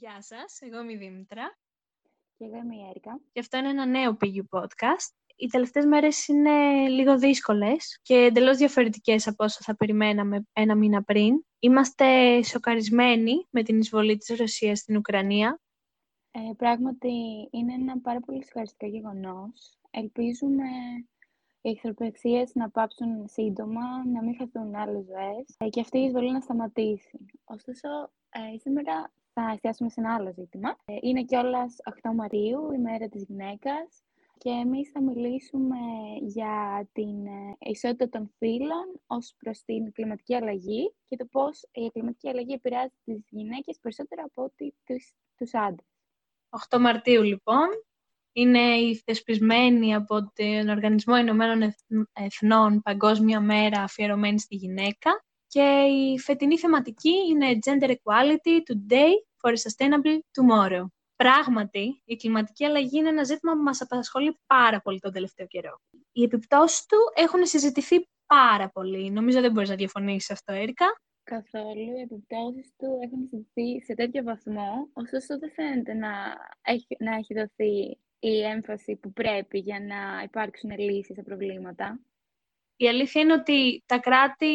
Γεια 0.00 0.22
σας, 0.22 0.60
εγώ 0.60 0.80
είμαι 0.80 0.92
η 0.92 0.96
Δήμητρα. 0.96 1.58
Και 2.36 2.44
εγώ 2.44 2.56
είμαι 2.56 2.76
η 2.76 2.86
Έρικα. 2.88 3.20
Και 3.32 3.40
αυτό 3.40 3.58
είναι 3.58 3.68
ένα 3.68 3.86
νέο 3.86 4.16
PU 4.20 4.58
podcast. 4.58 5.14
Οι 5.36 5.46
τελευταίες 5.46 5.84
μέρες 5.84 6.26
είναι 6.26 6.88
λίγο 6.88 7.18
δύσκολες 7.18 8.00
και 8.02 8.14
εντελώς 8.14 8.56
διαφορετικές 8.56 9.26
από 9.26 9.44
όσο 9.44 9.58
θα 9.62 9.76
περιμέναμε 9.76 10.46
ένα 10.52 10.74
μήνα 10.74 11.02
πριν. 11.02 11.44
Είμαστε 11.58 12.42
σοκαρισμένοι 12.42 13.46
με 13.50 13.62
την 13.62 13.78
εισβολή 13.78 14.16
της 14.16 14.36
Ρωσίας 14.36 14.78
στην 14.78 14.96
Ουκρανία. 14.96 15.60
Ε, 16.30 16.40
πράγματι, 16.56 17.48
είναι 17.50 17.72
ένα 17.72 18.00
πάρα 18.00 18.20
πολύ 18.20 18.44
σοκαριστικό 18.44 18.86
γεγονός. 18.86 19.78
Ελπίζουμε 19.90 20.64
οι 21.60 21.70
εχθροπραξίες 21.70 22.54
να 22.54 22.70
πάψουν 22.70 23.28
σύντομα, 23.28 24.06
να 24.06 24.22
μην 24.22 24.36
χαθούν 24.36 24.74
άλλες 24.74 25.04
ζωές 25.04 25.56
ε, 25.58 25.68
και 25.68 25.80
αυτή 25.80 25.98
η 25.98 26.04
εισβολή 26.04 26.32
να 26.32 26.40
σταματήσει. 26.40 27.18
Ωστόσο, 27.44 27.88
ε, 28.30 28.58
σήμερα 28.58 29.12
θα 29.40 29.50
εστιάσουμε 29.52 29.88
σε 29.88 30.00
ένα 30.00 30.14
άλλο 30.14 30.32
ζήτημα. 30.32 30.76
Ε, 30.84 30.96
είναι 31.00 31.22
κιόλας 31.22 31.76
8 32.02 32.10
Μαρτίου, 32.14 32.72
η 32.72 32.78
μέρα 32.78 33.08
της 33.08 33.24
γυναίκας 33.28 34.02
και 34.38 34.50
εμείς 34.50 34.90
θα 34.90 35.02
μιλήσουμε 35.02 35.76
για 36.22 36.88
την 36.92 37.26
ε, 37.26 37.56
ισότητα 37.58 38.08
των 38.08 38.30
φύλων 38.38 39.00
ως 39.06 39.34
προς 39.38 39.62
την 39.64 39.92
κλιματική 39.92 40.34
αλλαγή 40.34 40.94
και 41.08 41.16
το 41.16 41.26
πώς 41.30 41.62
η 41.72 41.90
κλιματική 41.92 42.28
αλλαγή 42.28 42.52
επηρεάζει 42.52 42.94
τις 43.04 43.24
γυναίκες 43.30 43.78
περισσότερο 43.80 44.22
από 44.24 44.42
ότι 44.42 44.74
τους, 44.84 45.12
τους 45.36 45.54
άντρες. 45.54 45.88
8 46.70 46.78
Μαρτίου 46.80 47.22
λοιπόν 47.22 47.68
είναι 48.32 48.60
η 48.60 48.96
θεσπισμένη 48.96 49.94
από 49.94 50.32
τον 50.34 50.68
Οργανισμό 50.68 51.16
Ηνωμένων 51.16 51.74
Εθνών 52.12 52.82
Παγκόσμια 52.82 53.40
Μέρα 53.40 53.82
αφιερωμένη 53.82 54.40
στη 54.40 54.54
γυναίκα 54.54 55.22
και 55.46 55.86
η 55.90 56.18
φετινή 56.18 56.58
θεματική 56.58 57.12
είναι 57.30 57.58
Gender 57.66 57.88
Equality 57.88 58.54
Today 58.70 59.12
for 59.40 59.50
a 59.50 59.56
Sustainable 59.56 60.18
Tomorrow. 60.38 60.84
Πράγματι, 61.16 62.02
η 62.04 62.16
κλιματική 62.16 62.64
αλλαγή 62.64 62.98
είναι 62.98 63.08
ένα 63.08 63.24
ζήτημα 63.24 63.52
που 63.52 63.62
μας 63.62 63.80
απασχολεί 63.80 64.38
πάρα 64.46 64.80
πολύ 64.80 64.98
τον 64.98 65.12
τελευταίο 65.12 65.46
καιρό. 65.46 65.80
Οι 66.12 66.22
επιπτώσεις 66.22 66.86
του 66.86 66.96
έχουν 67.14 67.46
συζητηθεί 67.46 68.08
πάρα 68.26 68.70
πολύ. 68.70 69.10
Νομίζω 69.10 69.40
δεν 69.40 69.52
μπορείς 69.52 69.68
να 69.68 69.74
διαφωνήσεις 69.74 70.30
αυτό, 70.30 70.52
Έρικα. 70.52 70.86
Καθόλου. 71.22 71.96
Οι 71.96 72.00
επιπτώσεις 72.00 72.72
του 72.76 72.98
έχουν 73.04 73.28
συζητηθεί 73.30 73.84
σε 73.84 73.94
τέτοιο 73.94 74.22
βαθμό, 74.22 74.88
ωστόσο 74.92 75.38
δεν 75.38 75.52
φαίνεται 75.52 75.94
να 75.94 76.08
έχει, 76.62 76.96
να 76.98 77.14
έχει 77.14 77.34
δοθεί 77.34 77.98
η 78.18 78.42
έμφαση 78.42 78.96
που 78.96 79.12
πρέπει 79.12 79.58
για 79.58 79.80
να 79.80 80.22
υπάρξουν 80.22 80.70
λύσεις 80.78 81.14
σε 81.14 81.22
προβλήματα. 81.22 82.00
Η 82.80 82.88
αλήθεια 82.88 83.20
είναι 83.20 83.32
ότι 83.32 83.82
τα 83.86 83.98
κράτη 83.98 84.54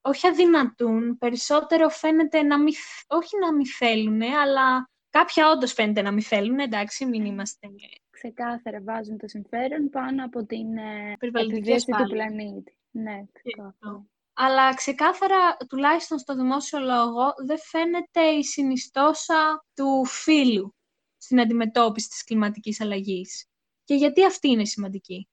όχι 0.00 0.26
αδυνατούν, 0.26 1.18
περισσότερο 1.18 1.88
φαίνεται 1.88 2.42
να 2.42 2.58
μην, 2.58 2.74
όχι 3.06 3.38
να 3.38 3.54
μην 3.54 3.66
θέλουν, 3.66 4.22
αλλά 4.22 4.90
κάποια 5.10 5.50
όντως 5.50 5.72
φαίνεται 5.72 6.02
να 6.02 6.12
μην 6.12 6.22
θέλουν, 6.22 6.58
εντάξει, 6.58 7.06
μην 7.06 7.22
ναι. 7.22 7.28
είμαστε... 7.28 7.68
Ξεκάθαρα 8.10 8.80
βάζουν 8.82 9.18
το 9.18 9.28
συμφέρον 9.28 9.88
πάνω 9.90 10.24
από 10.24 10.46
την 10.46 10.76
ε, 10.76 11.16
επιβίωση 11.18 11.86
του 11.86 12.08
πλανήτη. 12.08 12.76
Ναι, 12.90 13.22
ξεκάθαρα. 13.32 14.06
Αλλά 14.32 14.74
ξεκάθαρα, 14.74 15.56
τουλάχιστον 15.68 16.18
στο 16.18 16.34
δημόσιο 16.34 16.78
λόγο, 16.78 17.34
δεν 17.46 17.58
φαίνεται 17.58 18.20
η 18.20 18.44
συνιστόσα 18.44 19.64
του 19.74 20.04
φίλου 20.04 20.74
στην 21.16 21.40
αντιμετώπιση 21.40 22.08
της 22.08 22.24
κλιματικής 22.24 22.80
αλλαγής. 22.80 23.46
Και 23.84 23.94
γιατί 23.94 24.24
αυτή 24.24 24.48
είναι 24.48 24.64
σημαντική; 24.64 25.28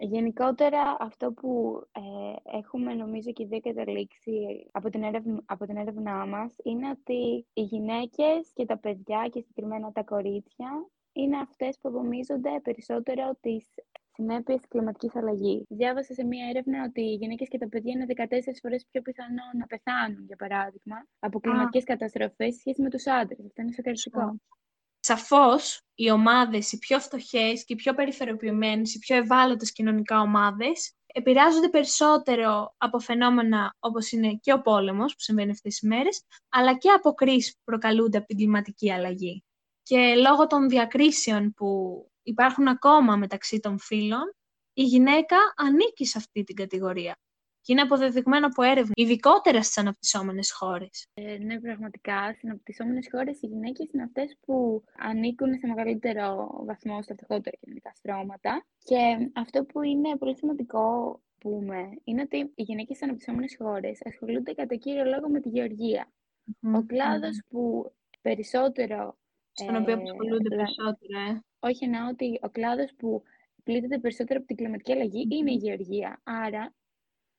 Γενικότερα 0.00 0.96
αυτό 1.00 1.32
που 1.32 1.82
ε, 1.92 2.56
έχουμε 2.58 2.94
νομίζω 2.94 3.32
και 3.32 3.46
δύο 3.46 3.60
καταλήξει 3.60 4.66
από 4.72 4.90
την, 4.90 5.02
έρευνα, 5.02 5.42
από 5.46 5.66
την 5.66 5.76
έρευνά 5.76 6.26
μας 6.26 6.54
είναι 6.62 6.88
ότι 6.88 7.46
οι 7.52 7.62
γυναίκες 7.62 8.52
και 8.54 8.64
τα 8.64 8.78
παιδιά 8.78 9.28
και 9.32 9.40
συγκεκριμένα 9.40 9.92
τα 9.92 10.02
κορίτσια 10.02 10.88
είναι 11.12 11.36
αυτές 11.36 11.78
που 11.80 11.88
απομίζονται 11.88 12.60
περισσότερο 12.62 13.36
τις 13.40 13.66
συνέπειες 14.12 14.60
κλιματικής 14.68 15.16
αλλαγής. 15.16 15.64
Διάβασα 15.68 16.14
σε 16.14 16.24
μία 16.24 16.48
έρευνα 16.48 16.84
ότι 16.84 17.00
οι 17.00 17.14
γυναίκες 17.14 17.48
και 17.48 17.58
τα 17.58 17.68
παιδιά 17.68 17.92
είναι 17.92 18.06
14 18.08 18.58
φορές 18.62 18.86
πιο 18.90 19.02
πιθανό 19.02 19.42
να 19.58 19.66
πεθάνουν, 19.66 20.24
για 20.26 20.36
παράδειγμα, 20.36 21.06
από 21.18 21.40
κλιματικές 21.40 21.84
καταστροφές 21.84 22.54
σχέση 22.54 22.82
με 22.82 22.90
τους 22.90 23.06
άντρες. 23.06 23.44
Αυτό 23.46 23.62
είναι 23.62 23.72
σοκαριστικό. 23.72 24.36
Σαφώς, 25.08 25.80
οι 25.94 26.10
ομάδες, 26.10 26.72
οι 26.72 26.78
πιο 26.78 27.00
φτωχές 27.00 27.64
και 27.64 27.72
οι 27.72 27.76
πιο 27.76 27.94
περιθωριοποιημένες, 27.94 28.94
οι 28.94 28.98
πιο 28.98 29.16
ευάλωτες 29.16 29.72
κοινωνικά 29.72 30.20
ομάδες, 30.20 30.92
επηρεάζονται 31.06 31.68
περισσότερο 31.68 32.74
από 32.76 32.98
φαινόμενα 32.98 33.74
όπως 33.78 34.12
είναι 34.12 34.34
και 34.34 34.52
ο 34.52 34.60
πόλεμος 34.60 35.12
που 35.12 35.20
συμβαίνει 35.20 35.50
αυτές 35.50 35.78
τις 35.78 35.88
μέρες, 35.88 36.22
αλλά 36.48 36.76
και 36.76 36.90
από 36.90 37.12
κρίσεις 37.12 37.52
που 37.52 37.60
προκαλούνται 37.64 38.18
από 38.18 38.26
την 38.26 38.36
κλιματική 38.36 38.92
αλλαγή. 38.92 39.44
Και 39.82 40.14
λόγω 40.14 40.46
των 40.46 40.68
διακρίσεων 40.68 41.54
που 41.54 42.00
υπάρχουν 42.22 42.68
ακόμα 42.68 43.16
μεταξύ 43.16 43.60
των 43.60 43.78
φύλων, 43.78 44.34
η 44.72 44.82
γυναίκα 44.82 45.36
ανήκει 45.56 46.06
σε 46.06 46.18
αυτή 46.18 46.44
την 46.44 46.56
κατηγορία 46.56 47.18
και 47.68 47.74
είναι 47.74 47.82
αποδεδειγμένο 47.82 48.46
από 48.46 48.62
έρευνα, 48.62 48.92
ειδικότερα 48.94 49.62
στις 49.62 49.78
αναπτυσσόμενες 49.78 50.52
χώρες. 50.52 51.06
Ε, 51.14 51.38
ναι, 51.38 51.60
πραγματικά. 51.60 52.32
Στις 52.32 52.44
αναπτυσσόμενες 52.44 53.08
χώρες 53.10 53.42
οι 53.42 53.46
γυναίκες 53.46 53.90
είναι 53.92 54.02
αυτές 54.02 54.36
που 54.40 54.84
ανήκουν 54.98 55.54
σε 55.54 55.66
μεγαλύτερο 55.66 56.26
βαθμό 56.66 57.02
στα 57.02 57.14
φτωχότερα 57.14 57.56
κοινωνικά 57.60 57.92
στρώματα. 57.94 58.66
Και 58.78 59.30
αυτό 59.34 59.64
που 59.64 59.82
είναι 59.82 60.16
πολύ 60.16 60.36
σημαντικό 60.36 60.86
πούμε 61.38 61.78
είναι 62.04 62.22
ότι 62.22 62.36
οι 62.54 62.62
γυναίκες 62.62 62.96
στις 62.96 63.02
αναπτυσσόμενες 63.02 63.56
χώρες 63.58 63.98
ασχολούνται 64.04 64.52
κατά 64.52 64.74
κύριο 64.74 65.04
λόγο 65.04 65.28
με 65.28 65.40
τη 65.40 65.48
γεωργία. 65.48 66.12
Ο 66.76 66.82
κλάδος 66.86 67.40
που 67.48 67.92
περισσότερο. 68.20 69.18
Στον 69.52 69.76
οποίο 69.76 69.98
ε, 69.98 70.02
ασχολούνται 70.02 70.48
περισσότερο, 70.48 71.18
ε. 71.30 71.40
Όχι, 71.58 71.84
εννοώ 71.84 72.08
ότι 72.08 72.38
ο 72.42 72.48
κλάδος 72.48 72.90
που 72.98 73.22
πλήττεται 73.64 73.98
περισσότερο 73.98 74.38
από 74.38 74.48
την 74.48 74.56
κλιματική 74.56 74.92
είναι 75.36 75.52
η 75.52 75.60
γεωργία. 75.64 76.20
Άρα 76.24 76.74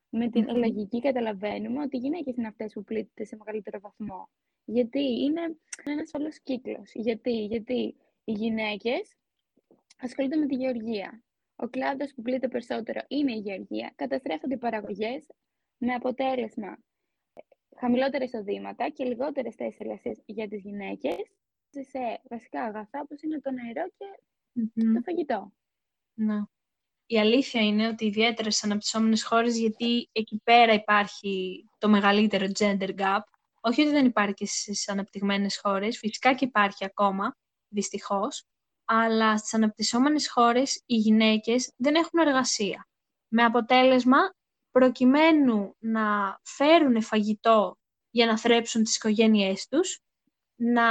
με 0.10 0.30
την 0.30 0.58
λογική 0.58 1.00
καταλαβαίνουμε 1.00 1.82
ότι 1.82 1.98
οι 1.98 2.00
γυναίκες 2.00 2.36
είναι 2.36 2.48
αυτές 2.48 2.74
που 2.74 2.84
πλήττονται 2.84 3.24
σε 3.24 3.36
μεγαλύτερο 3.36 3.80
βαθμό. 3.80 4.30
Γιατί 4.66 5.00
είναι 5.00 5.42
ένας 5.84 6.12
όλος 6.14 6.42
κύκλος. 6.42 6.92
Γιατί, 6.94 7.46
γιατί 7.46 7.96
οι 8.24 8.32
γυναίκες 8.32 9.16
ασχολούνται 9.98 10.36
με 10.36 10.46
τη 10.46 10.56
γεωργία. 10.56 11.24
Ο 11.56 11.68
κλάδος 11.68 12.14
που 12.14 12.22
πλήττεται 12.22 12.48
περισσότερο 12.48 13.02
είναι 13.08 13.32
η 13.32 13.40
γεωργία. 13.40 13.94
Καταστρέφονται 13.96 14.54
οι 14.54 14.58
παραγωγές 14.58 15.28
με 15.78 15.94
αποτέλεσμα 15.94 16.78
χαμηλότερα 17.80 18.24
εισοδήματα 18.24 18.90
και 18.90 19.04
λιγότερες 19.04 19.56
θέσεις 19.56 19.80
εργασίας 19.80 20.22
για 20.26 20.48
τις 20.48 20.62
γυναίκες 20.62 21.18
σε 21.70 22.22
βασικά 22.30 22.64
αγαθά 22.64 23.00
όπως 23.02 23.22
είναι 23.22 23.40
το 23.40 23.52
νερό 23.52 23.88
και 23.98 24.06
το 24.94 25.02
φαγητό. 25.02 25.54
Ναι. 26.14 26.42
Η 27.12 27.20
αλήθεια 27.20 27.62
είναι 27.62 27.88
ότι 27.88 28.06
ιδιαίτερα 28.06 28.52
στις 28.52 28.64
αναπτυσσόμενες 28.64 29.24
χώρες, 29.24 29.58
γιατί 29.58 30.10
εκεί 30.12 30.42
πέρα 30.44 30.74
υπάρχει 30.74 31.66
το 31.78 31.90
μεγαλύτερο 31.90 32.46
gender 32.60 32.90
gap, 32.98 33.20
όχι 33.62 33.82
ότι 33.82 33.92
δεν 33.92 34.06
υπάρχει 34.06 34.34
και 34.34 34.46
στις 34.46 34.90
αναπτυγμένες 34.90 35.60
χώρες, 35.64 35.98
φυσικά 35.98 36.34
και 36.34 36.46
υπάρχει 36.46 36.86
ακόμα, 36.86 37.36
δυστυχώς, 37.68 38.46
αλλά 38.86 39.38
στις 39.38 39.54
αναπτυσσόμενες 39.54 40.30
χώρες 40.30 40.82
οι 40.86 40.96
γυναίκες 40.96 41.72
δεν 41.76 41.96
έχουν 41.96 42.20
εργασία. 42.20 42.88
Με 43.28 43.44
αποτέλεσμα, 43.44 44.18
προκειμένου 44.72 45.76
να 45.80 46.40
φέρουν 46.44 47.02
φαγητό 47.02 47.78
για 48.10 48.26
να 48.26 48.38
θρέψουν 48.38 48.84
τις 48.84 48.96
οικογένειές 48.96 49.68
τους, 49.68 50.00
να 50.56 50.84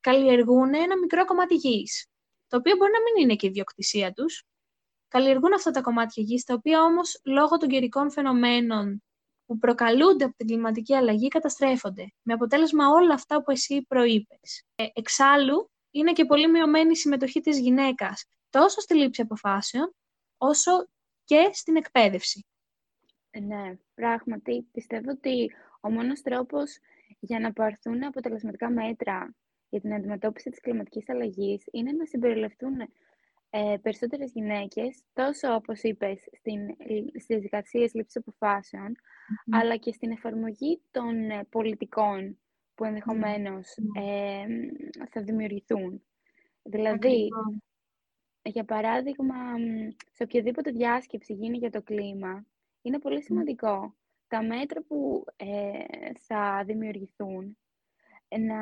καλλιεργούν 0.00 0.74
ένα 0.74 0.98
μικρό 0.98 1.24
κομμάτι 1.24 1.54
γης, 1.54 2.06
το 2.48 2.56
οποίο 2.56 2.76
μπορεί 2.76 2.92
να 2.92 3.00
μην 3.00 3.22
είναι 3.22 3.36
και 3.36 3.46
η 3.46 3.48
ιδιοκτησία 3.48 4.12
τους, 4.12 4.44
καλλιεργούν 5.12 5.54
αυτά 5.54 5.70
τα 5.70 5.80
κομμάτια 5.80 6.22
γης, 6.22 6.44
τα 6.44 6.54
οποία 6.54 6.82
όμως 6.82 7.20
λόγω 7.24 7.56
των 7.56 7.68
καιρικών 7.68 8.10
φαινομένων 8.10 9.02
που 9.46 9.58
προκαλούνται 9.58 10.24
από 10.24 10.34
την 10.36 10.46
κλιματική 10.46 10.94
αλλαγή 10.94 11.28
καταστρέφονται. 11.28 12.12
Με 12.22 12.32
αποτέλεσμα 12.32 12.88
όλα 12.88 13.14
αυτά 13.14 13.42
που 13.42 13.50
εσύ 13.50 13.84
προείπες. 13.88 14.64
Ε, 14.74 14.84
εξάλλου, 14.92 15.70
είναι 15.90 16.12
και 16.12 16.24
πολύ 16.24 16.50
μειωμένη 16.50 16.90
η 16.90 16.96
συμμετοχή 16.96 17.40
της 17.40 17.58
γυναίκας, 17.58 18.24
τόσο 18.50 18.80
στη 18.80 18.94
λήψη 18.94 19.20
αποφάσεων, 19.20 19.94
όσο 20.36 20.88
και 21.24 21.50
στην 21.52 21.76
εκπαίδευση. 21.76 22.46
Ε, 23.30 23.40
ναι, 23.40 23.78
πράγματι. 23.94 24.68
Πιστεύω 24.72 25.10
ότι 25.10 25.50
ο 25.80 25.90
μόνος 25.90 26.20
τρόπος 26.22 26.78
για 27.20 27.40
να 27.40 27.52
πάρθουν 27.52 28.04
αποτελεσματικά 28.04 28.70
μέτρα 28.70 29.34
για 29.68 29.80
την 29.80 29.94
αντιμετώπιση 29.94 30.50
της 30.50 30.60
κλιματικής 30.60 31.08
αλλαγής 31.08 31.64
είναι 31.72 31.92
να 31.92 32.04
συμπεριληφθούν 32.04 32.76
ε, 33.54 33.76
περισσότερες 33.82 34.32
γυναίκες, 34.32 35.02
τόσο 35.12 35.54
όπως 35.54 35.82
είπες 35.82 36.28
στην, 36.32 36.60
στις 37.08 37.26
διαδικασίες 37.26 37.94
λήψης 37.94 38.22
αλλά 39.50 39.76
και 39.76 39.92
στην 39.92 40.10
εφαρμογή 40.10 40.82
των 40.90 41.30
ε, 41.30 41.44
πολιτικών 41.50 42.38
που 42.74 42.84
ενδεχομένως 42.84 43.76
ε, 43.94 44.44
θα 45.10 45.22
δημιουργηθούν. 45.22 46.02
Δηλαδή, 46.62 47.28
για 48.42 48.64
παράδειγμα, 48.64 49.34
σε 50.12 50.22
οποιαδήποτε 50.22 50.70
διάσκεψη 50.70 51.32
γίνει 51.32 51.58
για 51.58 51.70
το 51.70 51.82
κλίμα, 51.82 52.46
είναι 52.82 52.98
πολύ 52.98 53.22
σημαντικό 53.22 53.96
τα 54.28 54.42
μέτρα 54.42 54.82
που 54.82 55.24
ε, 55.36 56.12
θα 56.18 56.62
δημιουργηθούν 56.66 57.58
να 58.28 58.58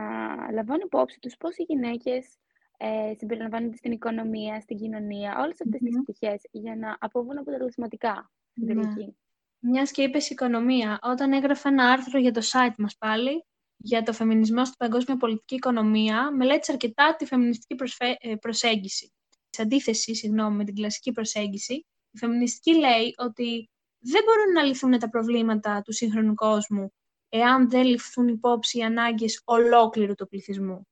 λαμβάνουν 0.52 0.84
υπόψη 0.84 1.18
τους 1.20 1.36
πώς 1.36 1.56
οι 1.56 1.62
γυναίκες 1.62 2.36
ε, 2.82 3.14
συμπεριλαμβάνονται 3.18 3.76
στην 3.76 3.92
οικονομία, 3.92 4.60
στην 4.60 4.76
κοινωνία, 4.76 5.38
όλες 5.40 5.60
αυτές 5.60 5.80
τις 5.80 6.02
πτυχές 6.02 6.40
για 6.50 6.76
να 6.76 6.96
αποβούν 7.00 7.38
αποτελεσματικά 7.38 8.30
στην 8.50 8.66
Ναι. 8.66 8.82
τελική. 8.82 9.16
Μιας 9.58 9.90
και 9.90 10.02
είπες 10.02 10.30
οικονομία, 10.30 10.98
όταν 11.02 11.32
έγραφα 11.32 11.68
ένα 11.68 11.90
άρθρο 11.90 12.18
για 12.18 12.32
το 12.32 12.40
site 12.52 12.74
μας 12.78 12.96
πάλι, 12.96 13.44
για 13.76 14.02
το 14.02 14.12
φεμινισμό 14.12 14.64
στην 14.64 14.76
παγκόσμια 14.78 15.16
πολιτική 15.16 15.54
οικονομία, 15.54 16.30
μελέτησα 16.30 16.72
αρκετά 16.72 17.16
τη 17.18 17.26
φεμινιστική 17.26 17.74
προσφέ- 17.74 18.16
ε, 18.24 18.34
προσέγγιση. 18.34 19.12
Σε 19.50 19.62
αντίθεσης, 19.62 20.18
συγγνώμη, 20.18 20.56
με 20.56 20.64
την 20.64 20.74
κλασική 20.74 21.12
προσέγγιση, 21.12 21.74
η 22.10 22.18
φεμινιστική 22.18 22.78
λέει 22.78 23.14
ότι 23.18 23.70
δεν 23.98 24.22
μπορούν 24.24 24.52
να 24.52 24.62
λυθούν 24.62 24.98
τα 24.98 25.08
προβλήματα 25.08 25.82
του 25.82 25.92
σύγχρονου 25.92 26.34
κόσμου 26.34 26.92
εάν 27.28 27.70
δεν 27.70 27.84
ληφθούν 27.84 28.28
υπόψη 28.28 28.78
οι 28.78 28.82
ανάγκες 28.82 29.42
ολόκληρου 29.44 30.14
του 30.14 30.28
πληθυσμού. 30.28 30.86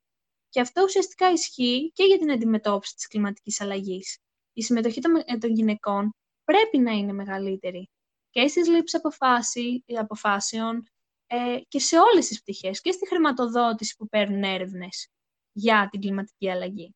Και 0.48 0.60
αυτό 0.60 0.82
ουσιαστικά 0.82 1.30
ισχύει 1.30 1.90
και 1.94 2.04
για 2.04 2.18
την 2.18 2.30
αντιμετώπιση 2.30 2.94
της 2.94 3.06
κλιματικής 3.06 3.60
αλλαγής. 3.60 4.18
Η 4.52 4.62
συμμετοχή 4.62 5.00
των, 5.00 5.12
ε, 5.26 5.38
των 5.38 5.50
γυναικών 5.52 6.14
πρέπει 6.44 6.78
να 6.78 6.92
είναι 6.92 7.12
μεγαλύτερη 7.12 7.88
και 8.30 8.48
στις 8.48 8.68
λήψεις 8.68 8.98
αποφάση, 8.98 9.84
αποφάσεων 9.98 10.86
ε, 11.26 11.60
και 11.68 11.78
σε 11.78 11.98
όλες 11.98 12.26
τις 12.26 12.40
πτυχές 12.40 12.80
και 12.80 12.92
στη 12.92 13.06
χρηματοδότηση 13.08 13.96
που 13.96 14.08
παίρνουν 14.08 14.42
έρευνες 14.42 15.08
για 15.52 15.88
την 15.90 16.00
κλιματική 16.00 16.50
αλλαγή. 16.50 16.94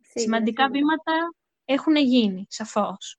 Σίγουρα, 0.00 0.20
Σημαντικά 0.20 0.62
σίγουρα. 0.62 0.80
βήματα 0.80 1.34
έχουν 1.64 1.96
γίνει, 1.96 2.46
σαφώς. 2.48 3.16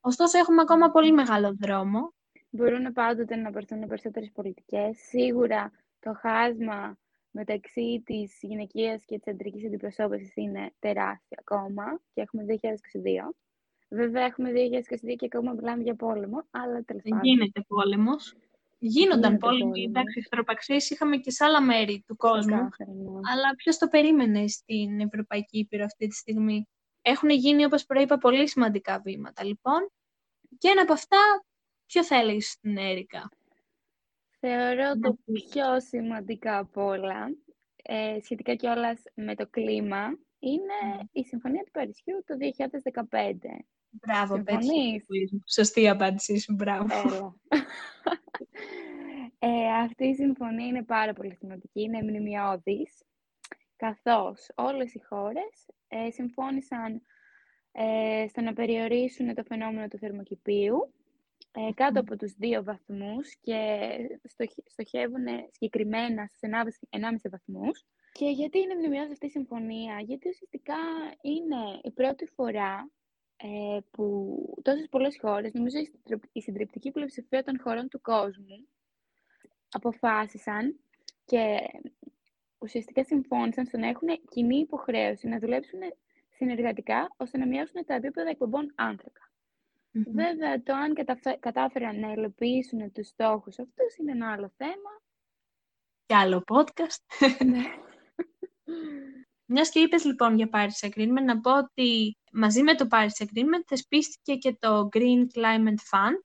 Ωστόσο, 0.00 0.38
έχουμε 0.38 0.60
ακόμα 0.60 0.90
πολύ 0.90 1.12
μεγάλο 1.12 1.56
δρόμο. 1.60 2.14
Μπορούν 2.50 2.92
πάντοτε 2.92 3.36
να 3.36 3.50
πάρθουν 3.50 3.86
περισσότερες 3.86 4.30
πολιτικές. 4.32 4.98
Σίγουρα 4.98 5.72
το 5.98 6.12
χάσμα 6.14 6.98
μεταξύ 7.38 8.02
της 8.04 8.38
γυναικείας 8.40 9.04
και 9.04 9.18
της 9.18 9.32
αντρικής 9.32 9.64
αντιπροσώπησης 9.66 10.36
είναι 10.36 10.72
τεράστιο 10.78 11.36
ακόμα 11.40 12.00
και 12.14 12.20
έχουμε 12.20 12.44
2022. 12.44 13.34
Βέβαια 13.88 14.24
έχουμε 14.24 14.50
2022 14.52 15.16
και 15.16 15.24
ακόμα 15.26 15.52
μιλάμε 15.52 15.82
για 15.82 15.94
πόλεμο, 15.94 16.46
αλλά 16.50 16.82
τέλος 16.84 17.02
Δεν 17.02 17.12
πάντων. 17.12 17.24
γίνεται 17.24 17.60
πόλεμος. 17.68 18.34
Γίνονταν 18.78 19.20
Γίνεται 19.20 19.36
πόλεμοι, 19.46 19.60
πόλεμος. 19.70 19.84
εντάξει, 19.88 20.18
εχθροπαξίες 20.18 20.90
είχαμε 20.90 21.16
και 21.16 21.30
σε 21.30 21.44
άλλα 21.44 21.62
μέρη 21.62 22.04
του 22.06 22.16
κόσμου. 22.16 22.68
Ξεκάθαρα, 22.68 22.92
ναι. 22.92 23.10
Αλλά 23.32 23.54
ποιος 23.56 23.78
το 23.78 23.88
περίμενε 23.88 24.46
στην 24.46 25.00
Ευρωπαϊκή 25.00 25.58
Ήπειρο 25.58 25.84
αυτή 25.84 26.06
τη 26.06 26.14
στιγμή; 26.14 26.68
Έχουν 27.02 27.28
γίνει, 27.30 27.64
όπως 27.64 27.84
προείπα, 27.86 28.18
πολύ 28.18 28.48
σημαντικά 28.48 29.00
βήματα, 29.04 29.44
λοιπόν. 29.44 29.90
Και 30.58 30.68
ένα 30.68 30.82
από 30.82 30.92
αυτά, 30.92 31.18
ποιο 31.86 32.04
θα 32.04 32.16
έλεγες 32.16 32.46
στην 32.50 32.76
Έρικα; 32.76 33.28
Θεωρώ 34.48 34.82
Να 34.94 34.98
το 34.98 35.18
πεις. 35.24 35.44
πιο 35.44 35.80
σημαντικά 35.80 36.58
από 36.58 36.84
όλα, 36.84 37.36
ε, 37.82 38.18
σχετικά 38.22 38.54
κιόλας 38.54 39.02
με 39.14 39.34
το 39.34 39.46
κλίμα, 39.46 40.18
είναι 40.38 41.08
η 41.12 41.22
Συμφωνία 41.24 41.62
του 41.64 41.70
Παρισιού 41.70 42.24
το 42.26 42.36
2015. 42.36 43.64
Μπράβο, 43.90 44.42
πέτυχε. 44.42 44.72
Συμφωνείς; 44.72 45.06
Σωστή 45.52 45.88
απάντησή 45.88 46.38
σου, 46.38 46.54
μπράβο. 46.54 46.86
Έλα. 46.94 47.34
ε, 49.38 49.72
αυτή 49.82 50.04
η 50.06 50.14
συμφωνία 50.14 50.66
είναι 50.66 50.84
πάρα 50.84 51.12
πολύ 51.12 51.34
σημαντική, 51.34 51.80
είναι 51.80 52.02
μνημειώδης, 52.02 53.02
καθώς 53.76 54.48
όλες 54.54 54.94
οι 54.94 55.02
χώρες 55.08 55.66
ε, 55.88 56.10
συμφώνησαν 56.10 57.02
ε, 57.72 58.26
στο 58.28 58.40
να 58.40 58.52
περιορίσουν 58.52 59.34
το 59.34 59.42
φαινόμενο 59.44 59.88
του 59.88 59.98
θερμοκηπίου 59.98 60.92
ε, 61.58 61.72
κάτω 61.74 62.00
από 62.00 62.16
τους 62.16 62.32
δύο 62.32 62.62
βαθμούς 62.62 63.36
και 63.40 63.88
στοχ- 64.24 64.68
στοχεύουν 64.70 65.24
συγκεκριμένα 65.50 66.26
στους 66.26 66.40
1,5 66.90 67.30
βαθμούς. 67.30 67.84
Και 68.12 68.26
γιατί 68.28 68.58
είναι 68.58 68.74
μνημειώδης 68.74 69.12
αυτή 69.12 69.26
η 69.26 69.30
συμφωνία, 69.30 70.00
γιατί 70.00 70.28
ουσιαστικά 70.28 70.76
είναι 71.22 71.80
η 71.82 71.90
πρώτη 71.90 72.26
φορά 72.34 72.90
ε, 73.36 73.78
που 73.90 74.36
τόσες 74.62 74.88
πολλές 74.88 75.18
χώρες, 75.20 75.52
νομίζω 75.52 75.78
η 75.78 75.84
συντριπ- 75.84 76.24
η 76.32 76.40
συντριπτική 76.40 76.90
πλειοψηφία 76.90 77.42
των 77.42 77.60
χωρών 77.60 77.88
του 77.88 78.00
κόσμου, 78.00 78.68
αποφάσισαν 79.70 80.80
και 81.24 81.58
ουσιαστικά 82.58 83.04
συμφώνησαν 83.04 83.66
στο 83.66 83.78
να 83.78 83.88
έχουν 83.88 84.08
κοινή 84.30 84.58
υποχρέωση 84.58 85.28
να 85.28 85.38
δουλέψουν 85.38 85.80
συνεργατικά 86.30 87.14
ώστε 87.16 87.38
να 87.38 87.46
μειώσουν 87.46 87.84
τα 87.86 87.94
επίπεδα 87.94 88.28
εκπομπών 88.30 88.72
άνθρακα. 88.74 89.25
Μμμ. 89.96 90.14
Βέβαια, 90.14 90.62
το 90.62 90.74
αν 90.74 90.94
καταφε- 90.94 91.38
κατάφεραν 91.40 92.00
να 92.00 92.12
υλοποιήσουν 92.12 92.92
τους 92.92 93.06
στόχους 93.06 93.58
αυτούς 93.58 93.96
είναι 93.96 94.12
ένα 94.12 94.32
άλλο 94.32 94.52
θέμα. 94.56 95.00
Και 96.06 96.14
άλλο 96.14 96.44
podcast. 96.46 97.26
Ναι. 97.46 97.62
Μιας 99.52 99.70
και 99.70 99.78
είπες 99.80 100.04
λοιπόν 100.04 100.36
για 100.36 100.48
Paris 100.52 100.88
Agreement, 100.88 101.24
να 101.24 101.40
πω 101.40 101.58
ότι 101.58 102.16
μαζί 102.32 102.62
με 102.62 102.74
το 102.74 102.86
Paris 102.90 103.24
Agreement 103.24 103.62
θεσπίστηκε 103.66 104.34
και 104.36 104.56
το 104.58 104.88
Green 104.92 105.26
Climate 105.34 105.82
Fund, 105.90 106.20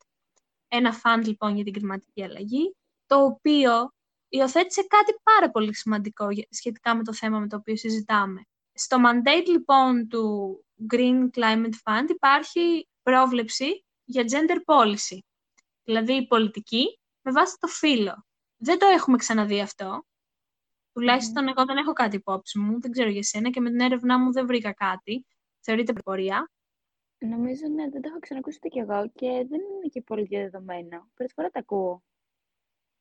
ένα 0.68 1.02
fund 1.04 1.22
λοιπόν 1.26 1.56
για 1.56 1.64
την 1.64 1.74
κλιματική 1.74 2.24
αλλαγή, 2.24 2.76
το 3.06 3.24
οποίο 3.24 3.92
υιοθέτησε 4.30 4.82
κάτι 4.82 5.14
πάρα 5.24 5.52
πολύ 5.52 5.76
σημαντικό 5.76 6.30
για- 6.32 6.48
σχετικά 6.50 6.96
με 6.96 7.04
το 7.04 7.14
θέμα 7.14 7.40
με 7.40 7.48
το 7.48 7.56
οποίο 7.56 7.76
συζητάμε. 7.76 8.42
Στο 8.74 8.98
mandate 9.06 9.46
λοιπόν 9.48 10.08
του 10.08 10.66
Green 10.94 11.30
Climate 11.38 11.74
Fund 11.84 12.10
υπάρχει 12.10 12.88
πρόβλεψη 13.04 13.86
για 14.04 14.24
gender 14.24 14.58
policy, 14.76 15.18
δηλαδή 15.84 16.14
η 16.14 16.28
πολιτική 16.28 17.00
με 17.22 17.32
βάση 17.32 17.58
το 17.60 17.68
φύλλο. 17.68 18.26
Δεν 18.58 18.80
το 18.80 18.86
έχουμε 18.86 19.18
ξαναδεί 19.18 19.62
αυτό. 19.62 20.06
Τουλάχιστον 20.94 21.48
εγώ 21.48 21.66
δεν 21.66 21.78
έχω 21.78 21.94
κάτι 21.94 22.16
υπόψη 22.16 22.60
μου, 22.60 22.80
δεν 22.80 22.92
ξέρω 22.92 23.10
για 23.10 23.24
σένα 23.24 23.50
και 23.50 23.60
με 23.60 23.70
την 23.70 23.80
έρευνά 23.80 24.20
μου 24.20 24.32
δεν 24.32 24.46
βρήκα 24.46 24.74
κάτι. 24.74 25.26
Θεωρείται 25.60 25.94
προπορία. 25.94 26.52
Νομίζω 27.18 27.68
ναι, 27.68 27.90
δεν 27.90 28.02
το 28.02 28.10
έχω 28.10 28.20
ξανακούσει 28.20 28.58
ούτε 28.58 28.68
κι 28.68 28.80
εγώ 28.80 29.10
και 29.16 29.28
δεν 29.28 29.60
είναι 29.60 29.88
και 29.92 30.02
πολύ 30.02 30.24
διαδεδομένο. 30.24 31.10
Πρώτη 31.14 31.34
φορά 31.34 31.50
τα 31.50 31.60
ακούω. 31.60 32.04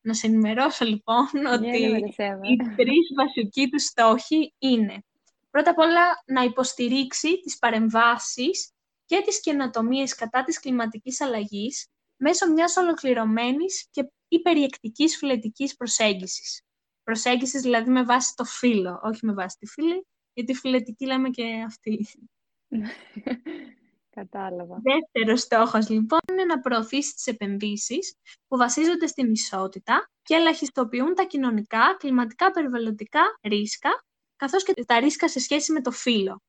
Να 0.01 0.15
σε 0.15 0.27
ενημερώσω 0.27 0.85
λοιπόν 0.85 1.29
Για 1.33 1.43
να 1.43 1.59
με 1.59 1.67
ότι 1.67 2.01
τα 2.01 2.13
σέβα. 2.13 2.41
οι 2.43 2.57
τρεις 2.57 3.09
βασικοί 3.17 3.69
τους 3.69 3.85
στόχοι 3.85 4.55
είναι 4.59 5.05
πρώτα 5.51 5.71
απ' 5.71 5.79
όλα 5.79 6.23
να 6.27 6.43
υποστηρίξει 6.43 7.41
τις 7.41 7.59
παρεμβάσεις 7.59 8.73
και 9.11 9.23
τις 9.27 9.41
καινοτομίες 9.41 10.15
κατά 10.15 10.45
της 10.45 10.61
κλιματικής 10.61 11.21
αλλαγής 11.21 11.87
μέσω 12.17 12.53
μιας 12.53 12.77
ολοκληρωμένης 12.77 13.89
και 13.91 14.11
υπεριεκτικής 14.29 15.17
φιλετικής 15.17 15.77
προσέγγισης. 15.77 16.63
Προσέγγισης 17.03 17.63
δηλαδή 17.63 17.91
με 17.91 18.05
βάση 18.05 18.35
το 18.37 18.45
φύλλο, 18.45 19.01
όχι 19.03 19.27
με 19.27 19.33
βάση 19.33 19.57
τη 19.59 19.67
φύλλη, 19.67 20.07
γιατί 20.33 20.55
φιλετική 20.55 21.07
λέμε 21.07 21.29
και 21.29 21.65
αυτή. 21.67 22.07
Κατάλαβα. 24.17 24.81
Δεύτερος 24.83 25.41
στόχος 25.41 25.89
λοιπόν 25.89 26.21
είναι 26.31 26.45
να 26.45 26.61
προωθήσει 26.61 27.15
τις 27.15 27.27
επενδύσεις 27.27 28.15
που 28.49 28.57
βασίζονται 28.57 29.07
στην 29.07 29.33
ισότητα 29.33 30.11
και 30.23 30.35
ελαχιστοποιούν 30.35 31.15
τα 31.15 31.25
κοινωνικά, 31.25 31.97
κλιματικά, 31.99 32.51
περιβαλλοντικά 32.51 33.21
ρίσκα, 33.43 34.05
καθώς 34.37 34.65
και 34.65 34.85
τα 34.85 35.01
ρίσκα 35.01 35.29
σε 35.29 35.41
σχέση 35.41 35.73
με 35.73 35.81
το 35.81 35.91
φύλλο. 35.91 36.43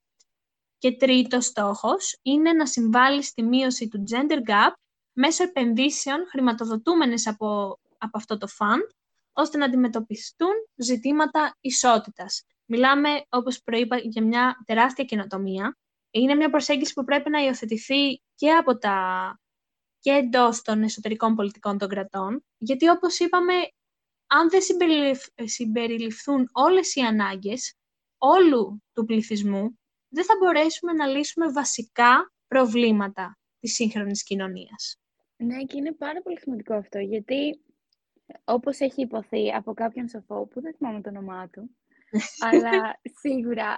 Και 0.82 0.96
τρίτος 0.96 1.46
στόχος 1.46 2.20
είναι 2.22 2.54
να 2.54 2.66
συμβάλλεις 2.66 3.28
στη 3.28 3.44
μείωση 3.44 3.88
του 3.88 4.04
gender 4.12 4.50
gap 4.50 4.72
μέσω 5.14 5.44
επενδύσεων 5.44 6.26
χρηματοδοτούμενες 6.30 7.28
από, 7.28 7.80
από 7.98 8.18
αυτό 8.18 8.38
το 8.38 8.48
fund, 8.58 8.88
ώστε 9.34 9.58
να 9.58 9.66
αντιμετωπιστούν 9.66 10.52
ζητήματα 10.76 11.58
ισότητας. 11.60 12.44
Μιλάμε, 12.66 13.10
όπως 13.30 13.62
προείπα, 13.64 13.98
για 13.98 14.24
μια 14.24 14.64
τεράστια 14.66 15.04
καινοτομία, 15.04 15.78
είναι 16.12 16.36
μια 16.36 16.50
προσέγγιση 16.50 16.94
που 16.94 17.04
πρέπει 17.04 17.30
να 17.30 17.44
υιοθετηθεί 17.44 18.22
και 18.36 18.52
από 18.52 18.78
τα 18.78 18.96
και 20.00 20.12
εντός 20.12 20.62
των 20.62 20.84
εσωτερικών 20.84 21.36
πολιτικών 21.36 21.78
των 21.78 21.90
κρατών, 21.90 22.46
γιατί 22.58 22.88
όπως 22.90 23.20
είπαμε, 23.20 23.54
αν 24.28 24.50
δεν 24.50 24.62
συμπεριληφ- 24.62 25.42
συμπεριληφθούν 25.44 26.50
όλες 26.52 26.96
οι 26.96 27.02
ανάγκες 27.02 27.74
όλου 28.18 28.84
του 28.94 29.06
πληθυσμού, 29.06 29.80
δεν 30.12 30.26
θα 30.26 30.34
μπορέσουμε 30.40 30.94
να 30.94 31.06
λύσουμε 31.06 31.52
βασικά 31.52 32.34
προβλήματα 32.48 33.38
της 33.60 33.74
σύγχρονης 33.74 34.24
κοινωνίας. 34.24 35.00
Ναι, 35.38 35.64
και 35.64 35.78
είναι 35.78 35.92
πάρα 35.94 36.22
πολύ 36.22 36.40
σημαντικό 36.40 36.74
αυτό, 36.74 37.00
γιατί 37.00 37.62
όπως 38.44 38.80
έχει 38.80 39.02
υποθεί 39.02 39.52
από 39.54 39.74
κάποιον 39.74 40.08
σοφό, 40.08 40.46
που 40.48 40.62
δεν 40.62 40.74
θυμάμαι 40.74 41.02
το 41.02 41.10
όνομά 41.10 41.50
του, 41.50 41.78
αλλά 42.52 43.00
σίγουρα 43.20 43.78